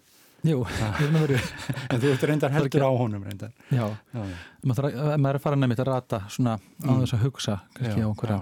Jú, 0.46 0.60
verður 0.68 1.42
En 1.94 2.02
þú 2.04 2.10
ert 2.12 2.26
reyndar 2.30 2.52
heldur 2.54 2.84
á 2.86 2.92
honum 3.00 3.24
reyndar. 3.26 3.54
Já, 3.74 3.86
Já, 4.14 4.24
maður, 4.68 4.90
þarf 4.92 5.16
maður 5.24 5.32
er 5.32 5.40
að 5.40 5.46
fara 5.46 5.58
nefnitt 5.62 5.82
að 5.86 5.90
rata 5.94 6.20
svona 6.30 6.58
á 6.60 6.62
Mm. 6.86 7.00
þess 7.06 7.16
að 7.16 7.24
hugsa 7.24 7.56
kannski 7.78 8.04
Já, 8.04 8.06
á 8.06 8.14
hverja 8.20 8.40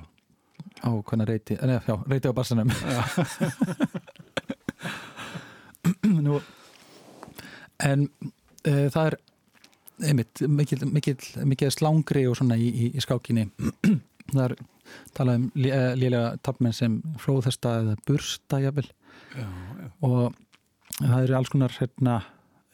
á 0.83 0.89
hvernig 1.05 1.27
reyti, 1.29 1.55
nei, 1.61 1.77
já, 1.85 1.95
reyti 2.09 2.27
á 2.27 2.33
bassanum. 2.35 2.69
Nú 6.23 6.39
en 7.83 8.05
e, 8.63 8.73
það 8.93 9.07
er 9.11 9.15
einmitt, 10.01 10.41
mikil, 10.49 10.85
mikil, 10.89 11.17
mikil 11.45 11.71
slangri 11.73 12.25
og 12.29 12.37
svona 12.39 12.57
í, 12.57 12.69
í, 12.69 12.89
í 12.97 13.03
skákinni. 13.03 13.49
Það 14.33 14.43
er 14.45 14.55
talað 15.15 15.39
um 15.39 15.45
lé- 15.59 15.73
eh, 15.73 15.91
lélega 15.99 16.37
tapmenn 16.45 16.75
sem 16.75 17.01
flóðhesta 17.21 17.77
eða 17.81 17.97
bursta 18.07 18.59
jafnvel. 18.63 18.87
Já, 19.33 19.45
já. 19.45 19.89
og 20.05 20.33
það 20.99 21.23
eru 21.23 21.35
alls 21.37 21.49
konar 21.49 21.73
hérna 21.79 22.17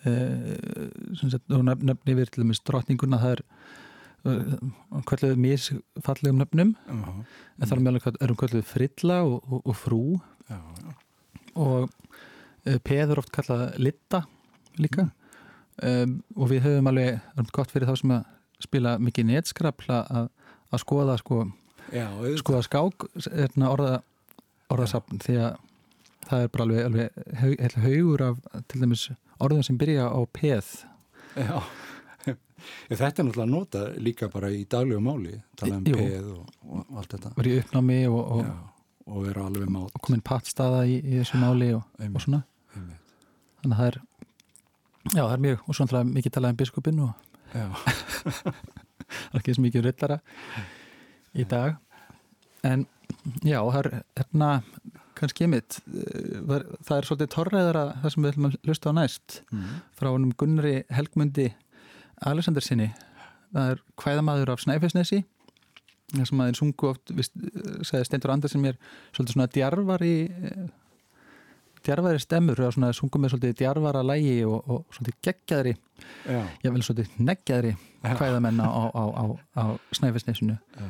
e, 0.03 0.13
sagt, 1.19 1.45
og 1.55 1.63
nöfn, 1.67 1.86
nöfn 1.88 2.12
yfir 2.13 2.32
til 2.32 2.43
dæmis 2.43 2.60
drottninguna 2.67 3.19
það 3.21 3.36
er 3.38 3.43
uh, 4.25 5.03
kvölduð 5.08 5.39
misfallegum 5.39 6.41
nöfnum. 6.41 6.73
Já, 6.88 6.97
en 7.60 7.69
það 7.69 7.77
er 7.77 7.86
meðal 7.86 8.17
erum 8.19 8.39
kvölduð 8.41 8.67
frilla 8.67 9.21
og, 9.27 9.39
og, 9.47 9.62
og 9.63 9.79
frú. 9.79 10.01
Já, 10.49 10.60
já. 10.60 10.97
og 11.55 11.88
uh, 11.88 12.79
peður 12.84 13.23
oft 13.23 13.32
kallað 13.36 13.65
litta 13.79 14.25
líka 14.79 15.10
um, 15.83 16.17
og 16.35 16.51
við 16.51 16.65
höfum 16.67 16.89
alveg 16.91 17.47
gott 17.55 17.71
fyrir 17.73 17.89
þá 17.89 17.95
sem 18.01 18.13
að 18.17 18.27
spila 18.59 18.97
mikið 18.99 19.29
netskrapla 19.31 20.03
að, 20.11 20.29
að 20.73 20.83
skoða 20.83 21.17
sko, 21.21 21.43
Já, 21.95 22.05
skoða 22.37 22.61
skák 22.67 23.07
hérna, 23.31 23.71
orða, 23.73 23.93
orðasafn 24.69 25.21
því 25.23 25.37
að 25.41 25.55
það 26.29 26.43
er 26.45 26.51
bara 26.53 26.65
alveg, 26.67 26.81
alveg 26.85 27.37
haug, 27.41 27.55
heila 27.63 27.83
haugur 27.85 28.23
af 28.27 28.41
til 28.69 28.81
dæmis 28.83 29.05
orðum 29.41 29.63
sem 29.65 29.77
byrja 29.79 30.09
á 30.11 30.19
peð 30.35 30.73
Já. 31.39 31.55
Þetta 32.89 33.07
er 33.07 33.25
náttúrulega 33.29 33.47
nota 33.49 33.85
líka 34.03 34.27
bara 34.31 34.49
í 34.51 34.65
daglegu 34.69 34.99
máli, 35.01 35.37
tala 35.57 35.79
um 35.79 35.87
Jú. 35.87 35.95
peð 35.95 36.27
og, 36.35 36.51
og 36.67 36.99
allt 36.99 37.15
þetta. 37.15 37.31
var 37.37 37.47
í 37.49 37.55
uppnámi 37.61 37.99
og, 38.11 38.19
og, 38.35 38.49
og 39.07 39.25
vera 39.29 39.45
alveg 39.47 39.71
mátt. 39.71 39.95
og 39.95 40.03
komin 40.05 40.23
pattstaða 40.25 40.83
í, 40.89 40.99
í 40.99 41.21
þessu 41.21 41.39
máli 41.41 41.71
og, 41.77 41.85
og 42.03 42.21
svona 42.25 42.43
Einmitt. 42.75 43.15
þannig 43.61 43.73
að 43.73 43.79
það 43.79 43.91
er 43.93 43.99
já 45.13 45.24
það 45.24 45.34
er 45.34 45.43
mjög 45.48 45.65
og 45.65 45.78
svona 45.78 46.04
mikið 46.08 46.36
talað 46.36 46.56
um 46.56 46.60
biskupin 46.60 47.04
og 47.06 47.12
það 47.54 49.34
er 49.34 49.41
ekki 49.41 49.58
svo 49.58 49.65
mikið 49.65 49.86
rullara 49.88 50.19
í 51.34 51.45
dag. 51.50 51.78
En 52.67 52.86
já, 53.43 53.60
það 53.60 53.80
er 53.80 53.91
hérna 54.19 54.50
kannski 55.19 55.48
mitt 55.52 55.80
það 55.84 56.95
er 56.95 57.08
svolítið 57.08 57.32
torræðara 57.34 57.84
það 58.04 58.13
sem 58.13 58.24
við 58.24 58.32
ætlum 58.32 58.48
að 58.50 58.58
hlusta 58.67 58.93
á 58.93 58.93
næst 58.95 59.39
mm. 59.52 59.74
frá 60.00 60.10
honum 60.13 60.36
Gunnari 60.39 60.76
Helgmundi 60.95 61.50
Alexander 62.30 62.63
sinni 62.63 62.89
það 63.52 63.74
er 63.74 63.84
hvæðamaður 64.00 64.54
af 64.54 64.63
Snæfellsnesi 64.63 65.22
það 66.13 66.30
sem 66.30 66.43
aðeins 66.43 66.62
sungu 66.62 66.91
oft 66.93 67.13
vist, 67.15 67.36
sagði 67.88 68.08
Steindur 68.08 68.34
Andersen 68.34 68.63
mér 68.63 68.80
svolítið 69.12 69.36
svona 69.36 69.50
djarfari 69.56 70.13
djarfari 71.85 72.19
stemmur 72.19 72.59
og 72.65 72.73
svona 72.75 72.89
sungu 72.93 73.19
með 73.19 73.33
svolítið 73.33 73.57
djarfara 73.61 74.01
lægi 74.05 74.37
og, 74.45 74.69
og 74.69 74.85
svolítið 74.95 75.19
geggjaðri 75.27 75.73
já, 76.29 76.41
ég 76.65 76.73
vil 76.75 76.83
svolítið 76.85 77.19
neggjaðri 77.29 77.75
Já. 78.03 78.13
hvæðamenn 78.15 78.61
á, 78.63 78.69
á, 78.69 79.03
á, 79.11 79.23
á 79.59 79.63
Snæfellsnesinu 79.95 80.55
Já. 80.79 80.87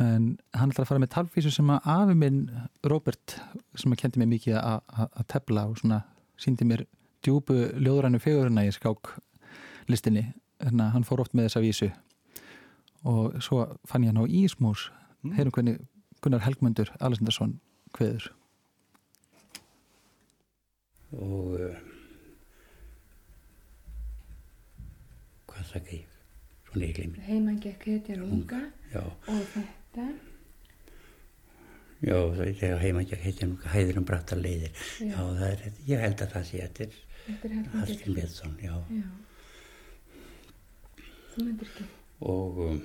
en 0.00 0.26
hann 0.54 0.70
ætlar 0.70 0.84
að 0.84 0.90
fara 0.92 1.02
með 1.02 1.12
talfísu 1.16 1.50
sem 1.54 1.70
að 1.72 1.88
afi 1.94 2.14
minn 2.14 2.40
Robert 2.84 3.36
sem 3.74 3.92
að 3.92 4.00
kendi 4.04 4.20
mig 4.22 4.28
mikið 4.36 4.58
að- 4.60 5.24
tefla 5.32 5.64
og 5.70 5.78
svona 5.80 6.02
síndi 6.40 6.64
mér 6.68 6.84
djúbu 7.24 7.56
ljóðrænu 7.80 8.20
fegurina 8.20 8.64
í 8.64 8.72
skák 8.72 9.14
listinni 9.88 10.26
þannig 10.60 10.84
að 10.86 10.92
hann 10.94 11.04
fór 11.08 11.20
oft 11.24 11.34
með 11.34 11.48
þessa 11.48 11.64
vísu 11.64 11.90
og 13.04 13.36
svo 13.42 13.64
fann 13.88 14.04
ég 14.04 14.12
hann 14.12 14.22
á 14.24 14.28
Ísmús 14.28 14.90
Mm. 15.20 15.34
heyrum 15.36 15.52
hvernig 15.52 15.80
Gunnar 16.24 16.40
Helgmundur 16.40 16.88
Alessandarsson 17.00 17.58
kveður 17.92 18.30
og 21.16 21.56
uh, 21.58 21.76
hvað 25.50 25.68
sagði 25.72 26.00
ég? 26.00 26.18
Svona 26.70 26.86
ég 26.86 26.98
glemir 26.98 27.24
Heiman 27.26 27.60
gekk 27.62 27.86
hetjar 27.90 28.20
unga 28.22 28.60
já, 28.92 29.02
og 29.02 29.46
þetta. 29.54 30.08
Já 32.00 32.16
það 32.36 32.62
er 32.64 32.78
heima 32.80 33.02
ekki 33.04 33.16
að 33.18 33.24
heitja 33.26 33.48
nú 33.50 33.56
hæður 33.74 33.98
um 34.00 34.06
brattar 34.08 34.38
leiðir. 34.40 34.72
Já. 35.02 35.10
Já. 35.10 35.22
það 35.40 35.48
er, 35.50 35.64
ég 35.90 36.04
held 36.06 36.22
að 36.24 36.36
það 36.36 36.46
sé 36.48 36.62
þetta 36.62 36.86
er 36.86 36.98
Þetta 37.26 37.48
er 37.48 37.66
Hallgrim 37.74 38.16
Björnsson, 38.16 38.54
já. 38.64 38.74
Og 42.20 42.58
um, 42.64 42.80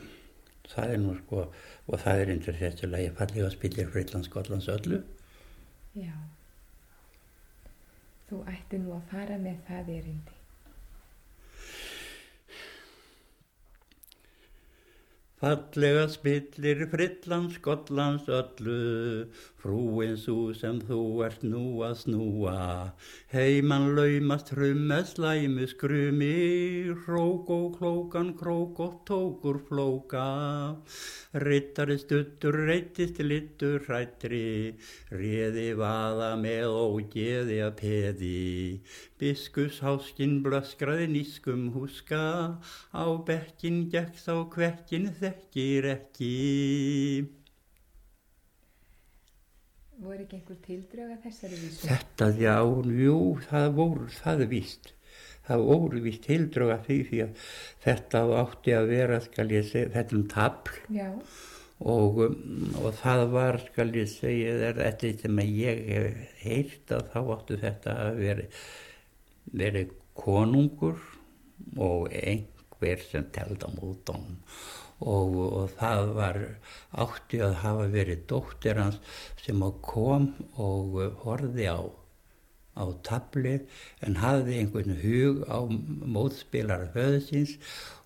það 0.70 0.94
er 0.96 1.02
nú 1.02 1.16
sko 1.22 1.44
og 1.46 2.02
það 2.02 2.22
er 2.22 2.32
undir 2.36 2.60
þessu 2.60 2.90
lagi 2.90 3.14
fallega 3.18 3.52
spillir 3.54 3.92
Freytlands 3.94 4.30
Skotlands 4.30 4.70
öllu. 4.72 5.02
Já. 5.96 6.14
Þú 8.30 8.42
ætti 8.50 8.80
nú 8.82 8.96
að 8.96 9.12
fara 9.12 9.38
með 9.42 9.60
það 9.68 9.92
erindi. 10.00 10.40
Fallega 15.42 16.06
spillir 16.10 16.86
Freytlands 16.90 17.60
Skotlands 17.60 18.30
öllu 18.32 18.78
frúin 19.66 20.14
svo 20.14 20.54
sem 20.54 20.78
þú 20.86 21.00
ert 21.26 21.42
nú 21.42 21.82
að 21.82 21.96
snúa. 22.04 22.58
Heiman 23.34 23.96
laumast 23.98 24.52
hrum 24.54 24.84
með 24.92 25.08
slæmu 25.12 25.66
skrumi 25.72 26.36
hrók 27.02 27.50
og 27.56 27.80
klókan 27.80 28.30
krók 28.38 28.82
og 28.86 29.00
tókur 29.10 29.58
flóka. 29.66 30.26
Rittari 31.42 31.98
stuttur 31.98 32.60
reytist 32.68 33.18
littur 33.26 33.82
hrættri 33.88 34.76
réði 35.10 35.72
vaða 35.80 36.36
með 36.38 36.70
ógeði 36.70 37.58
að 37.66 37.74
peði. 37.80 38.44
Biskusháskin 39.18 40.44
blöskraði 40.46 41.10
nískum 41.16 41.72
húska 41.74 42.22
á 42.94 43.06
bekkin 43.26 43.88
gekk 43.90 44.22
þá 44.28 44.36
kvekkin 44.54 45.10
þekkir 45.18 45.90
ekki 45.96 47.35
Voru 50.04 50.26
ekki 50.26 50.40
einhver 50.40 50.58
tildröga 50.66 51.16
þessari 51.24 51.58
vísu? 51.60 51.88
Þetta, 51.88 52.28
já, 52.36 52.56
jú, 53.00 53.18
það 53.48 53.68
voru, 53.78 54.08
það 54.12 54.46
er 54.46 54.52
víst. 54.52 54.92
Það 55.46 55.66
voru 55.70 56.02
víst 56.04 56.24
tildröga 56.26 56.78
því 56.84 56.98
því 57.10 57.20
að 57.26 57.44
þetta 57.86 58.24
átti 58.42 58.74
að 58.76 58.88
vera, 58.92 59.20
skal 59.24 59.46
ég 59.54 59.68
segja, 59.70 59.92
þetta 59.94 60.18
er 60.18 60.26
tabl 60.34 60.80
Já. 60.98 61.10
og, 61.94 62.20
um, 62.26 62.66
og 62.82 62.98
það 63.00 63.26
var, 63.36 63.60
skal 63.70 63.88
ég 63.96 64.10
segja, 64.12 64.74
þetta 64.82 65.14
sem 65.22 65.44
að 65.46 65.54
ég 65.62 65.84
hef 65.92 66.40
heyrt 66.42 66.96
að 66.98 67.06
þá 67.14 67.20
áttu 67.38 67.60
þetta 67.62 67.96
að 68.08 68.20
veri, 68.24 68.48
veri 69.62 69.86
konungur 70.18 71.00
og 71.78 72.10
einhver 72.12 73.06
sem 73.06 73.30
telda 73.36 73.70
múton 73.78 74.26
og, 74.26 74.85
og 75.04 75.70
það 75.76 76.14
var 76.16 76.40
átti 77.06 77.42
að 77.44 77.58
hafa 77.66 77.88
verið 77.92 78.26
dóttir 78.32 78.80
hans 78.80 79.00
sem 79.44 79.62
kom 79.84 80.30
og 80.56 81.00
horfði 81.26 81.68
á 81.68 81.80
á 82.76 82.84
tablið 83.08 83.68
en 84.04 84.18
hafði 84.20 84.60
einhvern 84.60 84.98
hug 85.00 85.44
á 85.48 85.60
mótspilar 86.16 86.90
höðsins 86.96 87.56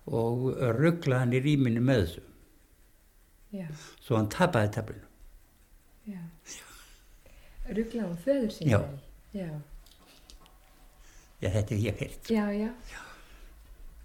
og 0.06 0.50
rugglaði 0.78 1.20
hann 1.24 1.34
í 1.34 1.42
rýminu 1.46 1.82
með 1.82 2.02
þessu 2.04 2.26
Já. 3.50 3.66
svo 3.98 4.18
hann 4.18 4.30
tapaði 4.30 4.70
tablinu 4.76 5.06
Já. 6.10 6.20
Ruggla 7.70 8.06
um 8.08 8.16
föður 8.24 8.50
sinni? 8.54 8.70
Já. 8.72 8.80
Já. 9.34 9.50
já 11.42 11.48
þetta 11.50 11.74
hef 11.74 11.82
ég 11.86 12.04
heyrt 12.04 12.30
Já, 12.30 12.44
já. 12.54 12.70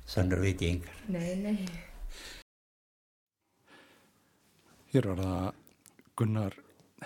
sannur 0.10 0.42
veit 0.42 0.66
ég 0.66 0.80
engar 0.80 0.98
Nei, 1.14 1.36
nei. 1.46 1.60
Hér 4.96 5.10
var 5.12 5.22
það 5.24 5.48
Gunnar 6.20 6.56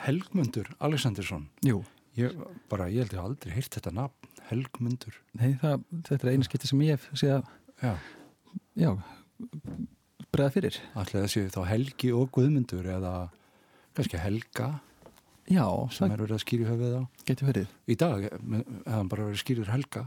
Helgmundur 0.05 0.69
Alexandersson. 0.79 1.47
Jú, 1.65 1.81
Ég, 2.19 2.33
bara, 2.71 2.87
ég 2.91 3.03
held 3.05 3.13
ég 3.13 3.19
hafi 3.21 3.29
aldrei 3.29 3.53
heyrt 3.55 3.75
þetta 3.77 3.91
nafn, 3.95 4.29
Helgmundur. 4.49 5.13
nei, 5.39 5.53
það, 5.61 5.83
þetta 6.09 6.25
er 6.27 6.31
einu 6.33 6.47
skipti 6.47 6.67
sem 6.67 6.81
ég 6.83 6.97
hef 6.97 7.05
séð 7.21 7.35
að 7.37 7.51
Já, 7.79 7.93
já, 8.75 8.89
bregða 10.33 10.51
fyrir 10.55 10.77
það 10.95 11.27
séu 11.31 11.51
þá 11.53 11.59
Helgi 11.69 12.09
og 12.17 12.29
Guðmundur 12.35 12.89
eða 12.97 13.13
kannski 13.95 14.19
Helga 14.19 14.67
Já, 15.49 15.63
sem 15.95 16.11
er 16.11 16.19
verið 16.21 16.35
að 16.35 16.43
skýra 16.43 16.65
í 16.65 16.69
höfuð 16.69 16.97
á. 16.99 17.03
getur 17.29 17.47
verið 17.49 17.71
Í 17.89 17.95
dag 18.03 18.25
hefði 18.27 18.59
hann 18.89 19.07
bara 19.09 19.29
verið 19.29 19.39
skýrur 19.41 19.71
Helga. 19.71 20.03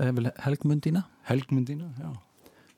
Eh, 0.00 0.10
vel, 0.16 0.30
Helgmundína 0.46 1.04
Helgmyndina, 1.28 1.90
já. 2.00 2.08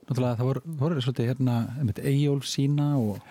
Náttúrulega 0.08 0.36
það 0.40 0.48
voru, 0.50 0.64
voru 0.82 1.00
svolítið 1.06 1.30
hérna 1.30 1.54
Eyjól 2.02 2.42
sína 2.46 2.90
og, 2.98 3.22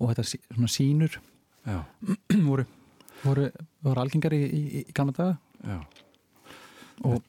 og 0.00 0.10
þetta 0.10 0.26
svona 0.30 0.70
sínur 0.72 1.20
Já, 1.64 1.78
voru, 2.48 2.66
voru, 3.22 3.46
voru 3.84 4.02
algengar 4.02 4.34
í, 4.36 4.42
í, 4.44 4.82
í 4.82 4.92
já. 4.92 5.78
og, 7.08 7.22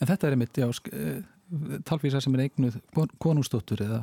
en 0.00 0.08
þetta 0.08 0.26
er 0.26 0.36
einmitt 0.36 0.60
já, 0.62 0.68
eh, 0.92 1.20
talvísa 1.84 2.22
sem 2.24 2.34
er 2.38 2.46
eignuð 2.46 2.78
kon, 2.96 3.12
konungsdóttur 3.20 3.84
eða, 3.84 4.00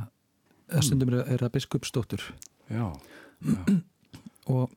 eða 0.69 0.83
stundum 0.85 1.13
er, 1.15 1.23
er 1.25 1.41
það 1.41 1.55
biskupsdóttur. 1.57 2.27
Já, 2.69 2.85
og 4.53 4.69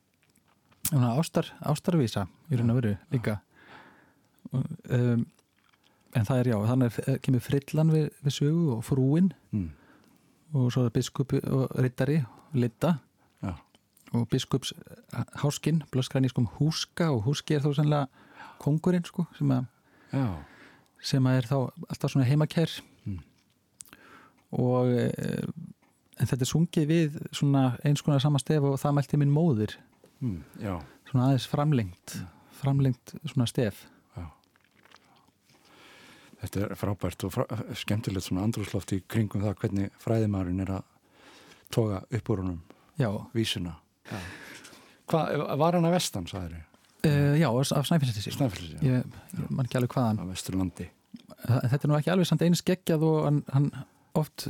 svona, 0.89 1.13
ástar, 1.19 1.53
ástarvísa 1.61 2.25
í 2.49 2.57
raun 2.57 2.73
og 2.73 2.81
veru 2.81 2.97
líka. 3.13 3.39
Og, 4.53 4.65
um, 4.97 5.27
en 6.17 6.29
það 6.29 6.41
er 6.41 6.51
já 6.53 6.59
þannig 6.69 6.99
kemur 7.25 7.45
frillan 7.45 7.93
við, 7.93 8.11
við 8.25 8.39
sögu 8.39 8.67
og 8.79 8.83
frúin. 8.89 9.33
Mm. 9.53 9.71
Og 10.53 10.73
svo 10.73 10.85
er 10.87 10.95
biskup 10.95 11.33
og 11.33 11.71
rittari 11.79 12.23
Lidda 12.53 12.95
Já. 13.43 13.55
og 14.13 14.29
biskups 14.29 14.73
háskin 15.41 15.83
blöskræni 15.97 16.29
sko 16.29 16.45
húska 16.61 17.11
og 17.11 17.23
húski 17.27 17.55
er 17.55 17.61
þá 17.65 17.75
sannlega 17.75 18.07
kongurinn 18.59 19.05
sko 19.05 19.25
sem 19.39 19.51
að 19.51 19.65
já, 20.13 20.27
sem 21.03 21.27
að 21.27 21.37
er 21.37 21.49
þá 21.51 21.57
alltaf 21.89 22.11
svona 22.11 22.27
heimakær 22.29 22.81
Mm. 23.05 23.19
og 24.53 24.87
e, 24.87 25.09
en 26.21 26.27
þetta 26.29 26.45
er 26.45 26.51
sungið 26.51 26.85
við 26.87 27.17
svona 27.35 27.63
eins 27.85 28.03
konar 28.03 28.21
sama 28.23 28.39
stef 28.39 28.63
og 28.63 28.79
það 28.79 28.95
mælti 28.95 29.19
minn 29.19 29.33
móðir 29.35 29.75
mm. 30.21 30.37
svona 31.11 31.25
aðeins 31.27 31.49
framlengt 31.51 32.15
framlengt 32.61 33.15
svona 33.25 33.47
stef 33.51 33.87
Þetta 36.43 36.63
er 36.67 36.75
frábært 36.79 37.25
og 37.29 37.33
frá, 37.37 37.45
skemmtilegt 37.79 38.27
svona 38.27 38.43
andrúsloft 38.49 38.93
í 38.97 39.01
kringum 39.07 39.45
það 39.45 39.55
hvernig 39.63 39.93
fræðimærin 40.03 40.63
er 40.65 40.73
að 40.81 40.83
toga 41.73 42.01
upp 42.11 42.31
úr 42.35 42.43
honum 42.43 42.61
já, 42.99 43.09
vísuna. 43.37 43.77
Hvað, 45.13 45.43
var 45.61 45.77
hann 45.79 45.87
að 45.89 45.95
vestan, 45.97 46.27
sagður 46.31 46.57
þið? 46.57 46.69
uh, 47.03 47.33
já 47.39 47.49
af 47.51 47.87
Snæfellsins, 47.87 48.27
já. 48.83 48.83
ég, 48.87 49.17
man 49.51 49.67
ekki 49.67 49.79
alveg 49.81 49.95
hvaðan. 49.97 50.21
Það- 51.43 51.65
þetta 51.73 51.83
er 51.87 51.91
nú 51.91 51.97
ekki 51.99 52.13
alveg 52.13 52.29
samt 52.29 52.43
eins 52.47 52.63
geggjað 52.63 53.03
og 53.07 53.17
hann, 53.27 53.41
hann 53.53 53.71
oft 54.15 54.47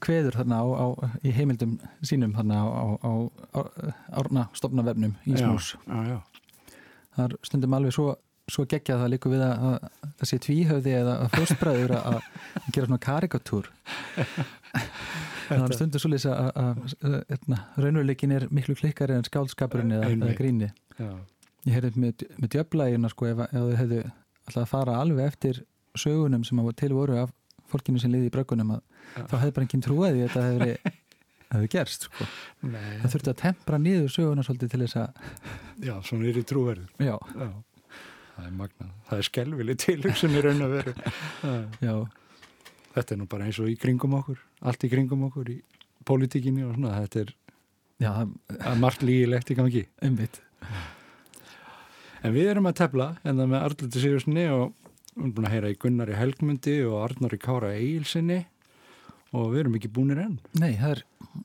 kveður 0.00 0.36
þarna 0.38 0.60
á, 0.62 0.66
á, 0.70 0.86
í 1.26 1.32
heimildum 1.34 1.78
sínum 2.06 2.32
þarna 2.36 2.60
á, 2.62 2.86
á, 3.02 3.12
árna 4.20 4.46
stofnavefnum 4.56 5.16
í 5.26 5.34
snús 5.36 5.74
Já, 5.74 5.96
já, 5.96 6.14
já. 6.14 6.76
það 7.16 7.24
er 7.26 7.36
stundum 7.48 7.74
alveg 7.76 7.92
svo, 7.96 8.14
svo 8.52 8.66
geggjað 8.70 9.02
það 9.04 9.12
líka 9.14 9.32
við 9.32 9.44
að, 9.46 9.64
að 9.70 10.12
það 10.20 10.30
sé 10.30 10.38
tvíhöfði 10.46 10.94
eða 11.00 11.16
að 11.24 11.34
fóstbræður 11.36 11.96
að, 11.98 12.20
að 12.60 12.70
gera 12.76 12.90
svona 12.90 13.02
karikatúr 13.06 13.70
það 15.50 15.66
er 15.66 15.76
stundum 15.76 16.02
svo 16.02 16.12
lýsa 16.12 16.36
að, 16.36 16.50
að, 16.62 16.94
að, 17.02 17.18
að 17.56 17.82
raunveruleikin 17.84 18.36
er 18.36 18.46
miklu 18.54 18.76
klikkari 18.78 19.16
en 19.18 19.26
skálskapurinn 19.26 19.96
eða, 19.98 20.12
eða 20.14 20.36
gríni 20.38 20.70
já. 20.70 21.10
ég 21.66 21.76
heyrði 21.76 22.04
með, 22.06 22.24
með 22.38 22.54
djöflægina 22.56 23.12
sko 23.12 23.30
ef, 23.32 23.44
ef 23.48 23.56
þau 23.58 23.76
hefðu 23.82 24.00
alltaf 24.06 24.62
að 24.62 24.70
fara 24.70 24.96
alveg 25.02 25.30
eftir 25.32 25.62
sögunum 25.98 26.46
sem 26.46 26.62
að 26.62 26.72
til 26.80 26.92
voru 26.94 27.18
af 27.24 27.34
fólkinu 27.70 28.00
sem 28.02 28.12
liði 28.12 28.30
í 28.30 28.34
bröggunum 28.34 28.76
að 28.76 28.82
þá 29.30 29.36
hefði 29.40 29.54
bara 29.56 29.66
enginn 29.66 29.84
trúið 29.84 30.16
því 30.16 30.22
að 30.24 30.28
þetta 30.28 30.44
hefði, 30.46 30.94
hefði 31.50 31.70
gerst 31.74 32.06
sko. 32.06 32.26
Nei, 32.66 32.92
það 33.02 33.14
þurfti 33.14 33.32
að 33.32 33.38
tempra 33.42 33.80
niður 33.82 34.12
söguna 34.14 34.44
svolítið 34.46 34.72
til 34.74 34.82
þess 34.84 34.98
að 35.00 35.86
já, 35.86 35.94
svona 36.06 36.30
er 36.30 36.40
í 36.40 36.44
trúverðu. 36.46 36.86
já, 36.98 37.14
Já. 37.34 37.48
Það 38.40 38.48
er 38.48 38.56
magnað. 38.56 38.92
Það 39.10 39.18
er 39.20 39.26
skelvili 39.26 39.76
tilhugsun 39.84 40.36
í 40.38 40.42
raun 40.46 40.64
að 40.64 40.74
veru. 40.78 40.94
Þetta 42.94 43.14
er 43.14 43.20
nú 43.20 43.26
bara 43.30 43.46
eins 43.46 43.58
og 43.62 43.68
í 43.70 43.76
kringum 43.78 44.16
okkur, 44.18 44.40
allt 44.66 44.84
í 44.86 44.90
kringum 44.90 45.28
okkur 45.28 45.50
í 45.52 45.60
pólitíkinni 46.08 46.64
og 46.66 46.72
svona, 46.74 46.96
þetta 46.96 47.20
er, 47.22 47.28
já, 48.02 48.10
er 48.56 48.80
margt 48.80 49.04
lígilegt 49.06 49.52
í 49.52 49.56
gangi. 49.58 49.84
einmitt 50.02 50.40
En 52.20 52.34
við 52.34 52.50
erum 52.50 52.66
að 52.68 52.80
tefla, 52.82 53.06
en 53.22 53.38
það 53.38 53.52
með 53.52 53.62
Arliti 53.68 54.02
Sigurssoni 54.02 54.46
og 54.52 54.64
við 55.14 55.22
erum 55.22 55.36
búin 55.36 55.46
að 55.46 55.54
heyra 55.54 55.70
í 55.70 55.78
Gunnari 55.84 56.18
Helgmundi 56.18 56.74
og 56.88 56.96
Arnari 57.04 57.38
Kára 57.40 57.70
Egilsinni 57.76 58.40
og 59.30 59.54
við 59.54 59.62
erum 59.62 59.78
ekki 59.78 59.92
búinir 59.94 60.24
enn. 60.24 60.36
Nei, 60.58 60.74
það 60.80 60.96
er 60.96 61.04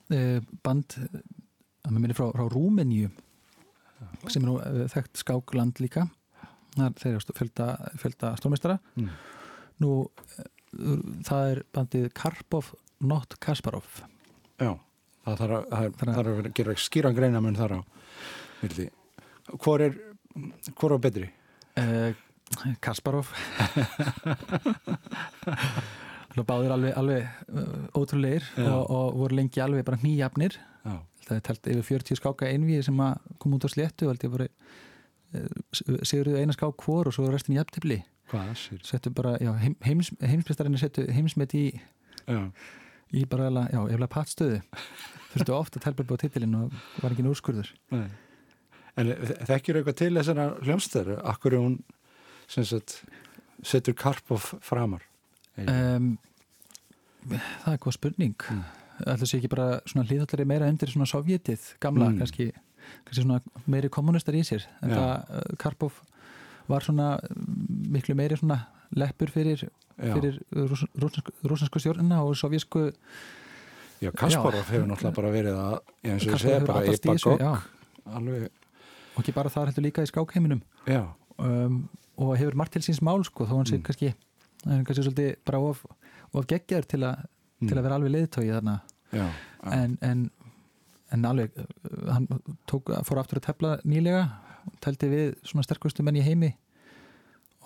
e, 0.10 0.20
band 0.66 0.98
að 0.98 1.94
mér 1.94 2.02
minni 2.02 2.18
frá, 2.18 2.28
frá 2.34 2.50
Rúmeníu 2.52 3.14
sem 4.26 4.42
er 4.42 4.48
nú 4.50 4.58
e, 4.60 4.88
þekkt 4.92 5.22
skákland 5.22 5.80
líka 5.84 6.10
þeir 6.76 7.12
eru 7.16 7.36
fjölda, 7.40 7.68
fjölda 8.02 8.34
stórmestara 8.40 8.80
Mm. 8.98 9.10
nú 9.84 9.92
e, 10.40 10.44
það 11.28 11.52
er 11.54 11.64
bandið 11.74 12.10
Karpov 12.14 12.74
Not 13.02 13.38
Kasparov 13.40 13.86
Já, 14.60 14.74
það 15.26 15.38
þarf 15.42 15.56
að, 15.72 15.96
Þarf 16.00 16.18
að- 16.18 16.46
að 16.46 16.54
gera 16.56 16.76
skýran 16.80 17.16
greinamun 17.18 17.56
þar 17.58 17.78
á 17.78 17.80
milli. 18.62 18.90
Hvor 19.60 19.82
er, 19.82 19.98
hvor 20.80 20.96
á 20.96 20.98
betri? 21.00 21.30
e, 21.78 22.14
Kasparov 22.82 23.28
Það 26.36 26.44
báður 26.50 26.74
alveg, 26.76 26.94
alveg 27.00 27.28
uh, 27.56 28.00
ótrúleir 28.00 28.44
og, 28.60 28.90
og 28.92 29.14
voru 29.22 29.38
lengi 29.40 29.62
alveg 29.64 29.86
bara 29.88 30.00
nýjafnir 30.04 30.58
það 31.26 31.38
er 31.40 31.44
telt 31.48 31.70
yfir 31.72 31.86
40 32.04 32.20
skáka 32.20 32.50
einvíi 32.52 32.82
sem 32.86 33.00
að 33.02 33.22
kom 33.42 33.56
út 33.58 33.64
á 33.66 33.70
sléttu 33.72 34.06
og 34.06 34.12
held 34.14 34.26
ég 34.28 34.34
bara 34.36 34.48
sigurðu 35.76 36.40
eina 36.42 36.56
skák 36.56 36.86
hvor 36.86 37.10
og 37.10 37.16
svo 37.16 37.28
restin 37.32 37.58
sér? 38.58 38.80
settu 38.84 39.12
bara, 39.14 39.36
já, 39.42 39.52
heim, 39.62 39.76
heims, 39.86 40.12
heimsbyrstarinni 40.22 40.80
settu 40.82 41.06
heimsmet 41.14 41.54
í, 41.58 41.66
Já, 42.26 42.40
í 43.14 43.26
bara, 43.30 43.52
já, 43.70 43.80
eflega 43.86 44.08
pattstöðu 44.16 44.62
þurftu 45.36 45.54
ofta 45.54 45.80
að 45.80 45.84
telpa 45.86 46.06
upp 46.06 46.14
á 46.16 46.22
titilinn 46.24 46.56
og 46.58 46.74
var 47.04 47.14
ekki 47.14 47.26
úrskurður 47.30 47.70
nei. 47.94 48.08
En 48.96 49.12
þekkjur 49.46 49.82
eitthvað 49.82 49.98
til 50.00 50.14
þessara 50.16 50.46
hljómsdæru? 50.64 51.18
Akkur 51.28 51.54
er 51.58 51.60
hún, 51.60 51.74
sagt, 52.48 53.02
setur 53.68 53.94
Karpov 54.00 54.54
framar? 54.64 55.04
um, 55.60 56.14
það 57.28 57.74
er 57.74 57.82
hvað 57.84 57.96
spurning 57.98 58.36
mm. 58.40 58.64
ætla 59.06 59.28
sé 59.28 59.38
ekki 59.42 59.52
bara 59.52 59.82
hlýðallari 60.08 60.46
meira 60.48 60.70
undir 60.72 60.92
svona 60.92 61.08
sovjetið, 61.12 61.74
gamla 61.84 62.10
Mm. 62.10 62.20
kannski, 62.24 62.48
meiri 63.68 63.90
kommunistar 63.90 64.36
í 64.36 64.44
sér 64.44 64.66
en 64.82 64.90
Já. 64.90 64.96
það, 64.96 65.16
uh, 65.30 65.56
Karpov 65.62 66.02
var 66.68 66.82
svona 66.82 67.20
mm, 67.22 67.90
miklu 67.94 68.16
meiri 68.16 68.38
svona 68.38 68.60
leppur 68.96 69.30
fyrir, 69.34 69.68
fyrir 70.00 70.40
rúsinsku 71.46 71.80
stjórnina 71.82 72.22
og 72.24 72.36
sovjísku 72.38 72.92
Já, 74.04 74.12
Kasparov 74.12 74.68
hefur 74.68 74.88
náttúrulega 74.90 75.16
bara 75.16 75.30
verið 75.32 75.56
að, 75.60 75.76
eins 76.04 76.26
og 76.28 76.40
segja, 76.42 76.60
bara 76.68 76.82
í 76.84 76.96
alveg, 78.06 78.50
og 79.16 79.22
ekki 79.24 79.34
bara 79.36 79.50
þar 79.50 79.72
heldur 79.72 79.86
líka 79.86 80.04
í 80.04 80.10
skákheiminum. 80.10 80.60
Um, 81.40 81.78
og 82.20 82.34
hefur 82.38 82.58
margt 82.60 82.76
til 82.76 82.84
síns 82.86 83.00
mál 83.04 83.24
sko, 83.26 83.48
þó 83.48 83.56
hann 83.62 83.70
sé 83.70 83.78
Mm. 83.80 83.86
kannski 83.88 84.14
hann 84.66 84.80
er 84.80 84.84
kannski 84.84 85.06
svolítið 85.08 85.36
bara 85.46 85.60
of, 85.60 85.86
of 86.34 86.46
geggjar 86.46 86.84
til, 86.86 87.04
a, 87.04 87.16
til 87.60 87.72
Mm. 87.72 87.78
að 87.80 87.84
vera 87.84 87.96
alveg 87.96 88.12
leiðtói 88.12 88.52
þarna. 88.52 88.82
Já, 89.14 89.26
en, 89.72 89.98
en, 90.02 90.32
en 91.14 91.26
alveg 91.30 91.54
uh, 91.60 91.66
hann 92.14 92.28
tók, 92.70 92.90
fór 93.08 93.22
aftur 93.22 93.42
að 93.42 93.48
tefla 93.50 93.74
nýlega 93.86 94.26
teldi 94.82 95.10
við 95.12 95.34
svona 95.46 95.66
sterkustu 95.68 96.04
menn 96.06 96.18
í 96.18 96.24
heimi 96.26 96.52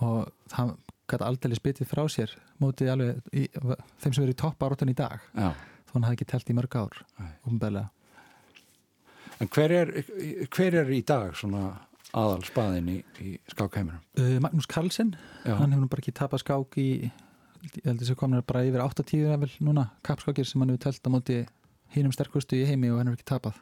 og 0.03 0.29
það 0.51 0.73
gæti 1.09 1.25
aldrei 1.25 1.55
spytið 1.57 1.89
frá 1.89 2.03
sér 2.11 2.33
mótið 2.61 2.91
alveg 2.93 3.21
í, 3.33 3.45
þeim 4.03 4.13
sem 4.13 4.23
eru 4.25 4.35
í 4.35 4.39
topp 4.39 4.61
áratun 4.67 4.91
í 4.91 4.97
dag 4.97 5.17
já. 5.33 5.53
þó 5.87 5.93
hann 5.95 6.05
hafði 6.07 6.19
ekki 6.19 6.27
telt 6.33 6.51
í 6.51 6.57
mörg 6.59 6.75
ár 6.79 6.99
umbeðlega 7.49 7.89
En 9.39 9.47
hver 9.47 9.71
er, 9.71 9.89
hver 10.51 10.75
er 10.81 10.89
í 10.91 10.99
dag 11.07 11.31
svona 11.39 11.69
aðal 12.11 12.41
spaðin 12.43 12.89
í, 12.91 12.97
í 13.23 13.29
skákheiminum? 13.47 14.01
uh, 14.19 14.35
Magnús 14.43 14.67
Carlsen, 14.67 15.13
Já, 15.45 15.53
hann 15.55 15.71
hefur 15.71 15.85
nú 15.85 15.91
bara 15.93 16.03
ekki 16.03 16.15
tapað 16.17 16.43
skák 16.43 16.75
í 16.81 16.89
ég 17.07 17.85
held 17.85 17.93
að 17.93 18.01
þessi 18.03 18.17
komin 18.19 18.43
bara 18.47 18.65
yfir 18.67 18.83
8-10 18.83 19.39
vel 19.39 19.49
núna, 19.63 19.85
kappskákir 20.03 20.47
sem 20.47 20.59
hann 20.63 20.73
hefur 20.73 20.83
telt 20.89 21.07
á 21.07 21.09
móti 21.15 21.37
hínum 21.95 22.13
sterkustu 22.15 22.57
í 22.59 22.65
heimi 22.69 22.89
og 22.91 22.99
hann 23.01 23.07
hefur 23.11 23.19
ekki 23.19 23.29
tapað 23.33 23.59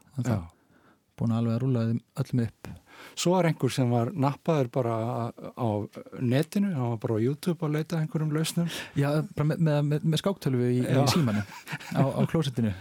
búin 1.17 1.31
að 1.33 1.39
alveg 1.41 1.53
að 1.55 1.61
rúla 1.63 1.81
þeim 1.87 1.99
öllum 2.21 2.41
upp. 2.43 2.67
Svo 3.17 3.31
var 3.33 3.47
einhver 3.49 3.71
sem 3.73 3.89
var 3.89 4.11
nappaður 4.13 4.67
bara 4.73 4.93
á 5.33 5.67
netinu, 6.21 6.69
hann 6.75 6.91
var 6.91 6.99
bara 7.01 7.15
á 7.17 7.19
YouTube 7.25 7.65
að 7.65 7.73
leita 7.73 7.97
einhverjum 7.97 8.33
lausnum. 8.35 8.67
Já, 8.97 9.07
bara 9.33 9.47
með, 9.49 9.63
með, 9.65 9.79
með, 9.89 10.05
með 10.13 10.21
skáktölvu 10.21 10.67
í, 10.75 10.83
í 10.85 11.05
símanu 11.09 11.41
á, 11.97 12.01
á 12.05 12.21
klósettinu. 12.29 12.73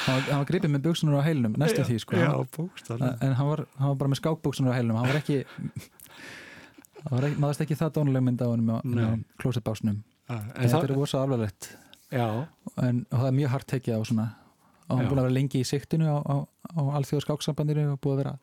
Hann, 0.00 0.16
var- 0.16 0.26
hann 0.30 0.40
var 0.40 0.48
gripið 0.48 0.72
með 0.74 0.82
buksunar 0.88 1.20
á 1.20 1.26
heilunum 1.28 1.54
næstu 1.60 1.84
því 1.86 1.98
sko. 2.02 2.16
Já, 2.18 2.30
hann, 2.34 3.18
en 3.20 3.34
hann 3.38 3.50
var, 3.52 3.62
hann 3.78 3.92
var 3.92 3.98
bara 4.02 4.10
með 4.14 4.20
skákbuksunar 4.22 4.72
á 4.74 4.76
heilunum 4.78 4.98
hann 4.98 5.10
var 5.12 5.20
ekki, 5.20 5.38
hann 7.04 7.12
var 7.14 7.28
ekki 7.28 7.40
maður 7.44 7.78
það 7.84 7.92
dónuleg 7.98 8.24
mynd 8.26 8.42
á 8.42 8.46
hann 8.50 8.80
Nei. 8.96 9.24
klósettbásnum. 9.42 10.00
En 10.30 10.50
þetta 10.56 10.82
er 10.88 10.94
rosa 10.96 11.22
alvarlegt. 11.22 11.70
Já, 11.70 11.89
en 12.82 13.04
það 13.10 13.26
er 13.30 13.36
mjög 13.40 13.52
hart 13.54 13.66
tekið 13.70 13.96
á 13.96 14.00
svona 14.04 14.28
og 14.90 14.96
hann 14.96 15.02
Já. 15.02 15.06
er 15.06 15.10
búin 15.12 15.20
að 15.22 15.26
vera 15.28 15.36
lengi 15.38 15.60
í 15.62 15.66
siktinu 15.68 16.06
á, 16.10 16.18
á, 16.18 16.36
á 16.74 16.80
alþjóða 16.98 17.26
skáksambandinu 17.26 17.84
og 17.92 18.00
búið 18.02 18.14
að 18.16 18.22
vera 18.24 18.38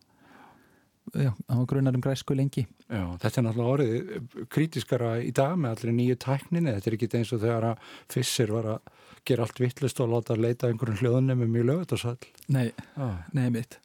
já, 1.16 1.32
hann 1.48 1.60
var 1.62 1.68
grunar 1.72 1.96
um 1.96 2.04
græsku 2.04 2.36
lengi 2.36 2.66
já, 2.88 3.04
þetta 3.22 3.42
er 3.42 3.46
náttúrulega 3.48 3.74
orðið 3.76 4.48
krítiskara 4.54 5.12
í 5.24 5.32
dag 5.36 5.56
með 5.60 5.76
allir 5.76 5.96
nýju 6.00 6.18
tækninni, 6.24 6.74
þetta 6.78 6.90
er 6.92 6.98
ekki 6.98 7.10
eins 7.20 7.34
og 7.36 7.44
þegar 7.44 7.70
að 7.72 7.86
Fissir 8.12 8.52
var 8.56 8.70
að 8.76 8.92
gera 9.28 9.44
allt 9.48 9.60
vittlist 9.60 10.00
og 10.04 10.12
láta 10.14 10.38
leita 10.40 10.70
einhverjum 10.72 11.02
hljóðunum 11.02 11.42
mjög 11.52 11.66
lögutasall. 11.72 12.18
nei, 12.48 12.72
Já, 12.96 13.10
nei 13.36 13.50
mitt 13.52 13.80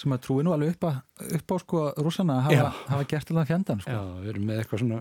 sem 0.00 0.14
að 0.16 0.22
trúi 0.24 0.42
nú 0.46 0.54
alveg 0.54 0.74
upp, 0.74 0.86
að, 0.88 1.00
upp 1.36 1.52
á 1.52 1.56
sko 1.60 1.80
rússana 2.00 2.38
að 2.38 2.46
hafa, 2.46 2.56
Já. 2.56 2.68
hafa 2.88 3.08
gert 3.10 3.30
alveg 3.30 3.50
fjandan 3.50 3.82
sko. 3.84 3.92
já, 3.92 4.00
við 4.22 4.30
erum 4.32 4.46
með 4.48 4.60
eitthvað 4.62 4.80
svona 4.84 5.00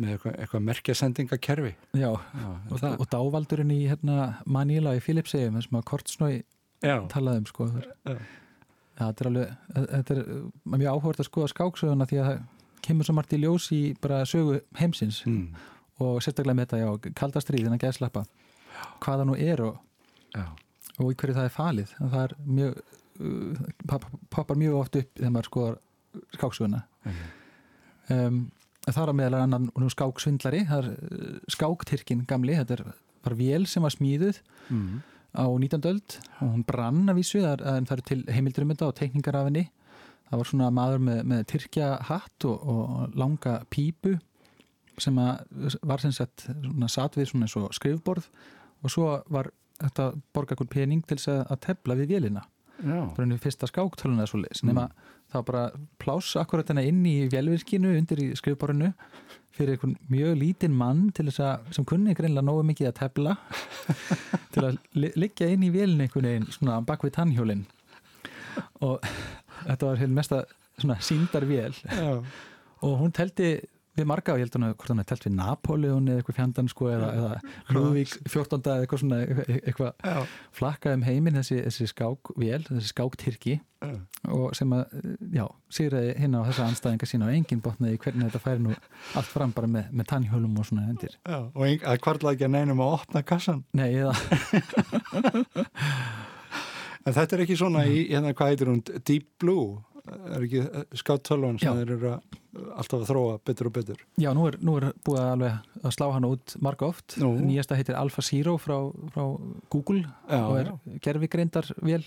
með 0.00 0.14
eitthvað, 0.16 0.36
eitthvað 0.44 0.62
merkjasendingakerfi. 0.68 1.72
já, 1.94 2.08
Já, 2.10 2.48
og, 2.70 2.84
og 3.00 3.06
dávaldurinn 3.12 3.72
í 3.74 3.80
hérna, 3.90 4.16
Manila 4.46 4.94
í 4.96 5.02
Filipsegum 5.04 5.60
sem 5.62 5.76
að 5.80 5.84
Kortsnói 5.90 6.38
talaði 7.12 7.42
um 7.42 7.48
sko. 7.50 7.66
Já. 7.74 8.14
Já, 9.00 9.06
þetta 9.06 9.24
er 9.24 9.28
alveg 9.30 9.52
þetta 9.96 10.14
er 10.14 10.22
uh, 10.24 10.40
mjög 10.76 10.90
áhvert 10.94 11.20
að 11.22 11.28
skoða 11.30 11.50
skáksöguna 11.54 12.06
því 12.10 12.18
að 12.20 12.26
það 12.30 12.40
kemur 12.84 13.06
svo 13.08 13.14
margt 13.16 13.32
í 13.36 13.38
ljós 13.40 13.66
í 13.76 13.80
bara 14.00 14.22
sögu 14.28 14.58
heimsins. 14.80 15.22
Mm, 15.28 15.54
og 16.00 16.18
sérstaklega 16.24 16.56
með 16.58 16.66
þetta, 16.70 16.80
já, 16.80 17.12
kaldastrið 17.20 17.66
en 17.68 17.76
að 17.76 17.82
geðslappa 17.86 18.22
hvaða 19.04 19.26
nú 19.28 19.36
er 19.36 19.60
og, 19.64 19.78
og 21.00 21.10
í 21.12 21.16
hverju 21.20 21.36
það 21.36 21.48
er 21.48 21.54
falið. 21.56 21.94
Það 22.00 22.22
er 22.24 22.34
mjög 22.58 22.80
uh, 22.80 23.64
pop- 23.92 24.08
poppar 24.32 24.60
mjög 24.60 24.78
oft 24.80 24.96
upp 25.00 25.10
þegar 25.20 25.34
maður 25.36 25.50
skoðar 25.50 25.78
skáksöguna. 26.36 26.82
Um, 28.10 28.38
það 28.88 29.02
er 29.02 29.12
á 29.12 29.18
meðal 29.20 29.40
annan 29.42 29.70
nú 29.76 29.90
skáksvindlari, 29.92 30.64
er 30.66 30.90
uh, 30.94 31.38
skáktyrkin 31.52 32.26
gamli, 32.28 32.56
þetta 32.58 32.78
er 32.78 32.84
var 33.24 33.36
vél 33.36 33.66
sem 33.68 33.84
var 33.84 33.94
smíðuð 33.94 34.40
mm, 34.72 35.00
á 35.36 35.44
19. 35.44 35.84
öld 35.90 36.16
og 36.40 36.46
hún 36.46 36.64
brann 36.66 37.12
að 37.12 37.20
vísu 37.20 37.42
er, 37.44 37.60
en 37.60 37.88
það 37.88 37.96
eru 37.98 38.06
til 38.08 38.20
heimildur 38.32 38.66
um 38.66 38.74
og 38.88 38.96
teikningar 38.96 39.36
af 39.36 39.50
henni 39.50 39.66
það 40.30 40.40
var 40.40 40.50
svona 40.50 40.70
maður 40.74 41.04
með, 41.06 41.20
með 41.32 41.46
tyrkja 41.52 41.90
hatt 42.08 42.46
og, 42.48 42.66
og 42.72 43.18
langa 43.18 43.60
pípu 43.70 44.16
sem 45.00 45.16
að 45.20 45.76
var 45.86 46.02
sem 46.02 46.12
sagt 46.12 46.46
svona 46.48 46.88
satt 46.92 47.16
við 47.18 47.30
svona 47.32 47.48
skrifborð 47.48 48.28
og 48.80 48.92
svo 48.92 49.10
var 49.32 49.50
þetta 49.80 50.10
borga 50.34 50.56
okkur 50.56 50.70
pening 50.70 51.04
til 51.08 51.18
að 51.40 51.60
tefla 51.66 51.96
við 51.98 52.14
vélina 52.14 52.44
henni 53.24 53.38
fyrsta 53.42 53.66
skáktöluna 53.70 54.26
svo 54.30 54.40
leis 54.42 54.62
nema 54.64 54.88
það 55.30 55.34
var 55.40 55.46
bara 55.50 55.64
pláss 56.02 56.36
akkurat 56.40 56.68
henni 56.72 56.86
inn 56.90 57.02
í 57.06 57.16
vélvirkinu 57.32 57.92
undir 57.98 58.22
í 58.24 58.28
skrifborðinu 58.38 58.92
fyrir 59.56 59.74
einhvern 59.76 59.96
mjög 60.10 60.36
lítinn 60.40 60.74
mann 60.78 61.10
til 61.14 61.26
þess 61.28 61.40
að 61.44 61.72
sem 61.76 61.84
kunni 61.84 62.14
greinlega 62.16 62.46
nógu 62.46 62.62
mikið 62.70 62.88
að 62.92 62.98
tefla 63.02 63.34
til 64.54 64.64
að 64.70 64.78
li- 64.96 65.12
liggja 65.16 65.50
inn 65.52 65.66
í 65.66 65.70
vélinu 65.74 66.06
einhvern 66.06 66.28
veginn 66.30 66.48
svona 66.54 66.78
bak 66.86 67.02
við 67.04 67.12
tannhjólin. 67.18 67.66
Og 68.86 69.02
þetta 69.66 69.86
var 69.90 70.00
heil 70.00 70.14
mesta 70.16 70.44
svona 70.80 70.96
síndar 71.04 71.44
já, 71.50 72.22
og 72.80 72.94
hún 73.02 73.12
teldi 73.12 73.58
við 73.98 74.06
marga 74.08 74.34
og 74.34 74.40
ég 74.40 74.46
held 74.46 74.56
að 74.58 74.74
hvort 74.76 74.90
hann 74.92 75.02
telt 75.08 75.24
við 75.26 75.34
Napoleon 75.36 76.08
eða 76.08 76.18
eitthvað 76.20 76.38
fjandan 76.38 76.68
sko 76.70 76.84
eða, 76.92 77.08
eða 77.16 77.32
Ludvík 77.74 78.10
14. 78.28 78.60
eða 78.60 78.84
eitthvað 78.84 79.02
svona 79.02 79.18
eitthvað, 79.56 79.90
flakkað 80.56 80.96
um 80.98 81.04
heiminn 81.08 81.38
þessi, 81.40 81.56
þessi 81.66 81.84
skákvél, 81.90 82.62
þessi 82.68 82.88
skáktyrki 82.92 83.54
já. 83.58 83.62
og 84.30 84.46
sem 84.56 84.70
að, 84.76 84.82
já, 85.34 85.44
sigraði 85.72 86.10
hinn 86.22 86.38
á 86.38 86.40
þessa 86.48 86.68
anstæðinga 86.68 87.06
sína 87.10 87.28
og 87.28 87.34
enginn 87.36 87.64
botnaði 87.64 88.00
hvernig 88.04 88.24
þetta 88.30 88.44
færi 88.44 88.60
nú 88.64 88.70
allt 89.18 89.32
fram 89.32 89.52
bara 89.56 89.68
með, 89.74 89.84
með 89.90 90.04
tannhjólum 90.14 90.60
og 90.60 90.64
svona 90.70 90.88
endir. 90.90 91.12
Já, 91.24 91.38
og 91.48 91.62
ein, 91.66 91.80
að 91.82 92.02
hvarla 92.06 92.34
ekki 92.36 92.48
að 92.48 92.56
neinum 92.56 92.84
að 92.84 92.94
opna 92.98 93.20
kassan 93.26 93.60
Nei, 93.76 93.90
eða, 93.90 94.14
en 97.06 97.16
þetta 97.16 97.36
er 97.36 97.44
ekki 97.46 97.58
svona 97.58 97.84
í, 97.88 98.02
hérna 98.10 98.34
hvað 98.36 98.54
heitir 98.54 98.72
hún 98.72 98.82
Deep 98.86 99.26
Blue, 99.42 99.80
er 100.08 100.44
ekki 100.46 100.62
skáttölvan 101.00 101.58
sem 101.60 101.70
Já. 101.70 101.80
þeir 101.80 101.94
eru 101.96 102.10
að, 102.14 102.38
alltaf 102.74 102.98
að 102.98 103.06
þróa 103.10 103.38
betur 103.46 103.70
og 103.70 103.74
betur 103.76 104.04
já, 104.20 104.30
nú 104.36 104.46
er, 104.50 104.58
nú 104.64 104.76
er 104.80 104.86
búið 105.06 105.20
að 105.22 105.32
alveg 105.36 105.80
að 105.84 105.96
slá 105.96 106.06
hann 106.14 106.28
út 106.28 106.54
marga 106.64 106.88
oft. 106.90 107.16
Nú. 107.22 107.32
Nýjasta 107.44 107.78
heitir 107.78 107.98
Alpha 107.98 108.24
Zero 108.24 108.56
frá, 108.60 108.76
frá 109.14 109.24
Google 109.72 110.04
Já, 110.04 110.40
og 110.42 110.58
er 110.60 110.70
gerfigreindar 111.04 111.70
vél. 111.80 112.06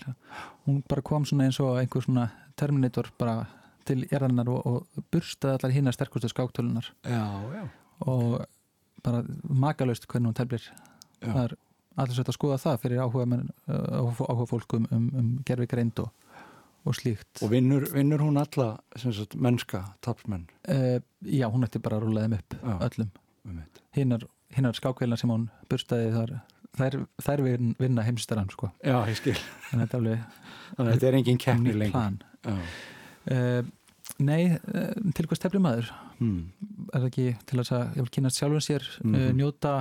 Hún 0.68 0.82
bara 0.88 1.04
kom 1.06 1.26
svona 1.28 1.48
eins 1.48 1.60
og 1.62 1.78
einhver 1.80 2.04
svona 2.04 2.30
Terminator 2.58 3.10
bara 3.18 3.44
til 3.88 4.04
erðanar 4.08 4.48
og, 4.52 4.64
og 4.64 5.04
burstaði 5.12 5.58
allar 5.58 5.74
hinnar 5.74 5.96
sterkustu 5.96 6.30
skáktölunar 6.32 6.88
já, 7.04 7.24
já, 7.52 7.64
og 8.08 8.44
bara 9.04 9.22
makalust 9.44 10.08
hvernig 10.08 10.32
hún 10.32 10.38
teflir 10.38 10.64
Já. 11.20 11.32
það 11.32 11.42
er 11.44 11.56
allir 12.00 12.18
sett 12.18 12.30
að 12.32 12.38
skoða 12.38 12.60
það 12.62 12.80
fyrir 12.82 13.02
áhuga, 13.04 13.26
menn, 13.30 13.50
áhuga 13.68 14.46
fólk 14.50 14.76
um, 14.78 14.86
um, 14.90 15.04
um 15.20 15.28
gerfi 15.46 15.68
greind 15.70 16.00
og, 16.02 16.10
og 16.84 16.94
slíkt. 16.94 17.42
Og 17.42 17.50
vinnur, 17.50 17.86
vinnur 17.94 18.20
hún 18.20 18.36
alla 18.36 18.78
sagt, 18.96 19.34
mennska, 19.40 19.84
tapsmenn 20.04 20.46
uh, 20.68 20.98
já, 21.24 21.46
hún 21.50 21.64
ætti 21.64 21.80
bara 21.80 21.96
að 21.96 22.04
rúla 22.08 22.24
þeim 22.26 22.34
upp 22.38 22.56
Já. 22.60 22.74
öllum, 22.88 23.10
um 23.48 23.62
hinnar, 23.96 24.26
hinnar 24.56 24.74
skákveilna 24.76 25.16
sem 25.16 25.30
hún 25.30 25.48
burstaði 25.70 26.10
þar 26.12 26.34
þær, 26.76 26.98
þær 27.22 27.42
vin- 27.46 27.74
vinna 27.78 28.02
heimstarann 28.02 28.50
sko. 28.50 28.70
já, 28.84 28.98
ég 29.08 29.16
skil, 29.16 29.36
en 29.72 29.80
þetta 29.84 29.96
er 29.96 30.00
alveg 30.02 30.24
þannig 30.76 30.88
að 30.88 30.92
þetta 30.98 31.08
er 31.08 31.18
engin 31.20 31.38
keppni 31.38 31.72
nýtt 31.72 31.80
lengur. 31.84 32.24
uh, 33.30 33.62
nei, 34.18 34.40
uh, 34.54 35.12
til 35.16 35.26
hvers 35.30 35.42
tefli 35.44 35.60
maður 35.62 35.92
Hmm. 36.14 36.52
er 36.94 37.00
það 37.02 37.06
ekki 37.08 37.24
til 37.50 37.58
að 37.58 37.70
ég 37.96 38.02
vil 38.04 38.10
kynast 38.14 38.38
sjálfum 38.38 38.60
sér 38.62 38.84
Mhm. 39.02 39.14
uh, 39.14 39.32
njóta 39.34 39.72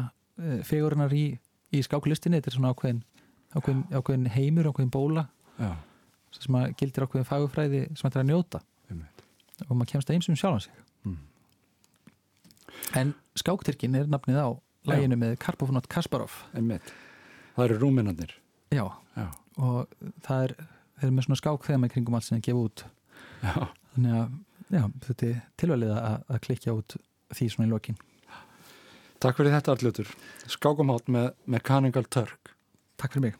fegurinnar 0.66 1.12
í, 1.14 1.38
í 1.72 1.82
skáklistinni? 1.86 2.39
Þetta 2.41 2.49
er 2.49 2.56
svona 2.58 2.72
ákveðin, 2.74 3.04
ákveðin, 3.54 3.84
ákveðin 3.93 4.28
heimur, 4.34 4.66
ákveðin 4.72 4.89
bóla. 4.89 5.28
Já, 5.60 5.76
sem 6.39 6.57
að 6.57 6.73
gildir 6.79 7.05
ákveðin 7.05 7.27
fagufræði 7.29 7.81
sem 7.93 8.05
þetta 8.05 8.19
er 8.19 8.23
að 8.23 8.29
njóta. 8.31 8.61
Einmitt. 8.91 9.23
og 9.67 9.75
maður 9.77 9.91
kemst 9.93 10.09
að 10.09 10.17
einsum 10.17 10.38
sjálfan 10.39 10.65
sig. 10.65 10.79
Mm. 11.03 11.17
en 12.99 13.13
skáktyrkin 13.39 13.95
er 13.99 14.07
nafnið 14.11 14.39
á 14.39 14.49
læginu 14.89 15.17
með 15.19 15.38
Karpofnot 15.43 15.88
Kasparov. 15.91 16.36
Einmitt. 16.55 16.93
Það 17.55 17.65
eru 17.65 17.79
rúminarnir. 17.84 18.34
Já, 18.73 18.86
já, 19.15 19.27
og 19.57 19.91
það 20.25 20.47
er 20.47 20.55
eru 21.03 21.13
með 21.13 21.27
svona 21.27 21.39
skák 21.41 21.67
þegar 21.67 21.81
maður 21.81 21.95
kringum 21.95 22.17
allt 22.17 22.27
sem 22.27 22.39
er 22.39 22.45
gefa 22.47 22.63
út. 22.63 22.86
Já, 23.43 23.53
þannig 23.93 24.17
að 24.19 24.34
já, 24.73 24.84
þetta 25.05 25.29
er 25.29 25.38
tilvælið 25.61 25.93
að, 25.97 26.17
að 26.34 26.41
klikja 26.47 26.75
út 26.77 26.97
því 27.34 27.49
svona 27.53 27.67
í 27.67 27.73
lokin. 27.73 28.01
Takk 29.23 29.39
fyrir 29.39 29.55
þetta 29.55 29.77
allutur 29.77 30.09
skákumátt 30.51 31.07
með 31.11 31.31
Mechanical 31.47 32.05
Turk. 32.11 32.55
Takk 32.99 33.15
fyrir 33.15 33.29
mig 33.29 33.39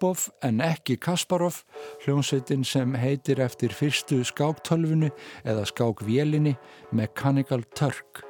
Karpov 0.00 0.30
en 0.40 0.62
ekki 0.64 0.94
Kasparov, 0.96 1.58
hljómsveitin 2.06 2.62
sem 2.64 2.94
heitir 2.96 3.36
eftir 3.44 3.74
fyrstu 3.76 4.22
skáktölfunni 4.24 5.10
eða 5.44 5.66
skákvélinni 5.68 6.54
Mechanical 6.96 7.66
Turk. 7.76 8.22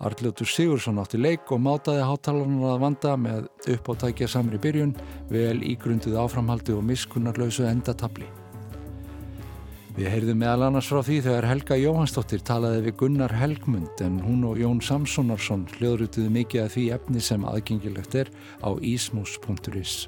Arljótur 0.00 0.48
Sigursson 0.48 0.96
átti 1.02 1.20
leik 1.20 1.52
og 1.52 1.60
mátaði 1.60 2.06
hátalarnar 2.08 2.72
að 2.72 2.80
vanda 2.80 3.14
með 3.20 3.44
uppáttækja 3.74 4.30
samri 4.32 4.56
byrjun, 4.56 4.96
vel 5.28 5.60
ígrunduð 5.68 6.16
áframhaldi 6.16 6.72
og 6.72 6.86
miskunnarlausu 6.88 7.68
endatabli. 7.68 8.30
Við 9.98 10.08
heyrðum 10.08 10.40
meðal 10.40 10.70
annars 10.70 10.88
frá 10.88 11.02
því 11.04 11.22
þegar 11.28 11.52
Helga 11.52 11.82
Jóhannsdóttir 11.82 12.40
talaði 12.40 12.86
við 12.86 13.00
Gunnar 13.02 13.36
Helgmund 13.36 14.00
en 14.00 14.22
hún 14.24 14.48
og 14.48 14.62
Jón 14.62 14.80
Samsonarsson 14.80 15.68
hljóðrutuðu 15.76 16.32
mikið 16.40 16.64
af 16.64 16.78
því 16.78 16.92
efni 16.96 17.20
sem 17.20 17.44
aðgengilegt 17.44 18.22
er 18.22 18.32
á 18.64 18.72
ismus.is. 18.80 20.06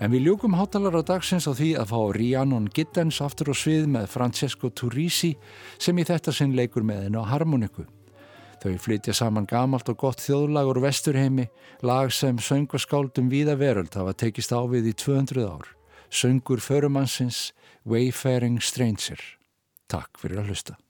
En 0.00 0.08
við 0.08 0.30
ljúkum 0.30 0.54
hátalara 0.56 1.02
dagsins 1.04 1.44
á 1.44 1.52
því 1.52 1.74
að 1.76 1.90
fá 1.92 1.98
Rhiannon 2.16 2.68
Giddens 2.72 3.18
aftur 3.20 3.52
á 3.52 3.54
svið 3.54 3.84
með 3.92 4.06
Francesco 4.08 4.70
Turrisi 4.72 5.34
sem 5.76 5.98
í 6.00 6.06
þetta 6.08 6.32
sinn 6.32 6.56
leikur 6.56 6.86
með 6.88 7.04
henn 7.04 7.18
á 7.20 7.24
harmoniku. 7.28 7.84
Þau 8.60 8.76
flytja 8.80 9.12
saman 9.16 9.48
gamalt 9.48 9.88
og 9.92 10.00
gott 10.00 10.20
þjóðlag 10.24 10.72
úr 10.72 10.80
vesturheimi, 10.84 11.46
lag 11.84 12.12
sem 12.12 12.40
söngaskáldum 12.40 13.28
víða 13.32 13.56
veröld 13.60 13.92
hafa 13.96 14.16
tekist 14.16 14.52
á 14.56 14.60
við 14.68 14.92
í 14.92 14.96
200 14.96 15.44
ár. 15.48 15.68
Söngur 16.08 16.64
förumannsins 16.64 17.52
Wayfaring 17.84 18.60
Stranger. 18.60 19.20
Takk 19.88 20.20
fyrir 20.20 20.40
að 20.40 20.52
hlusta. 20.52 20.80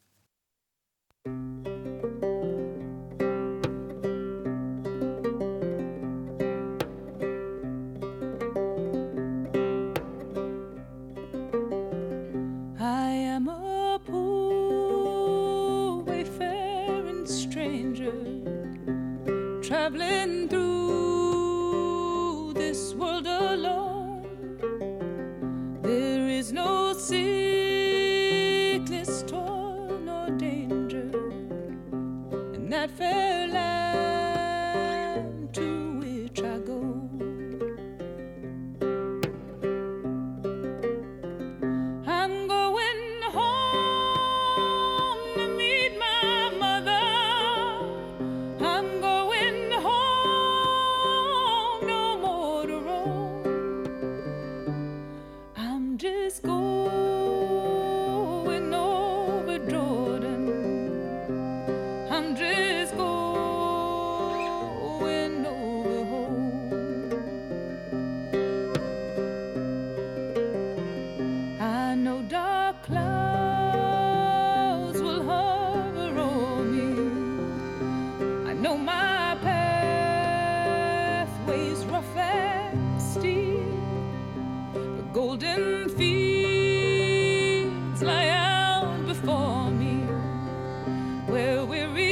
where 91.31 91.65
we're 91.65 92.10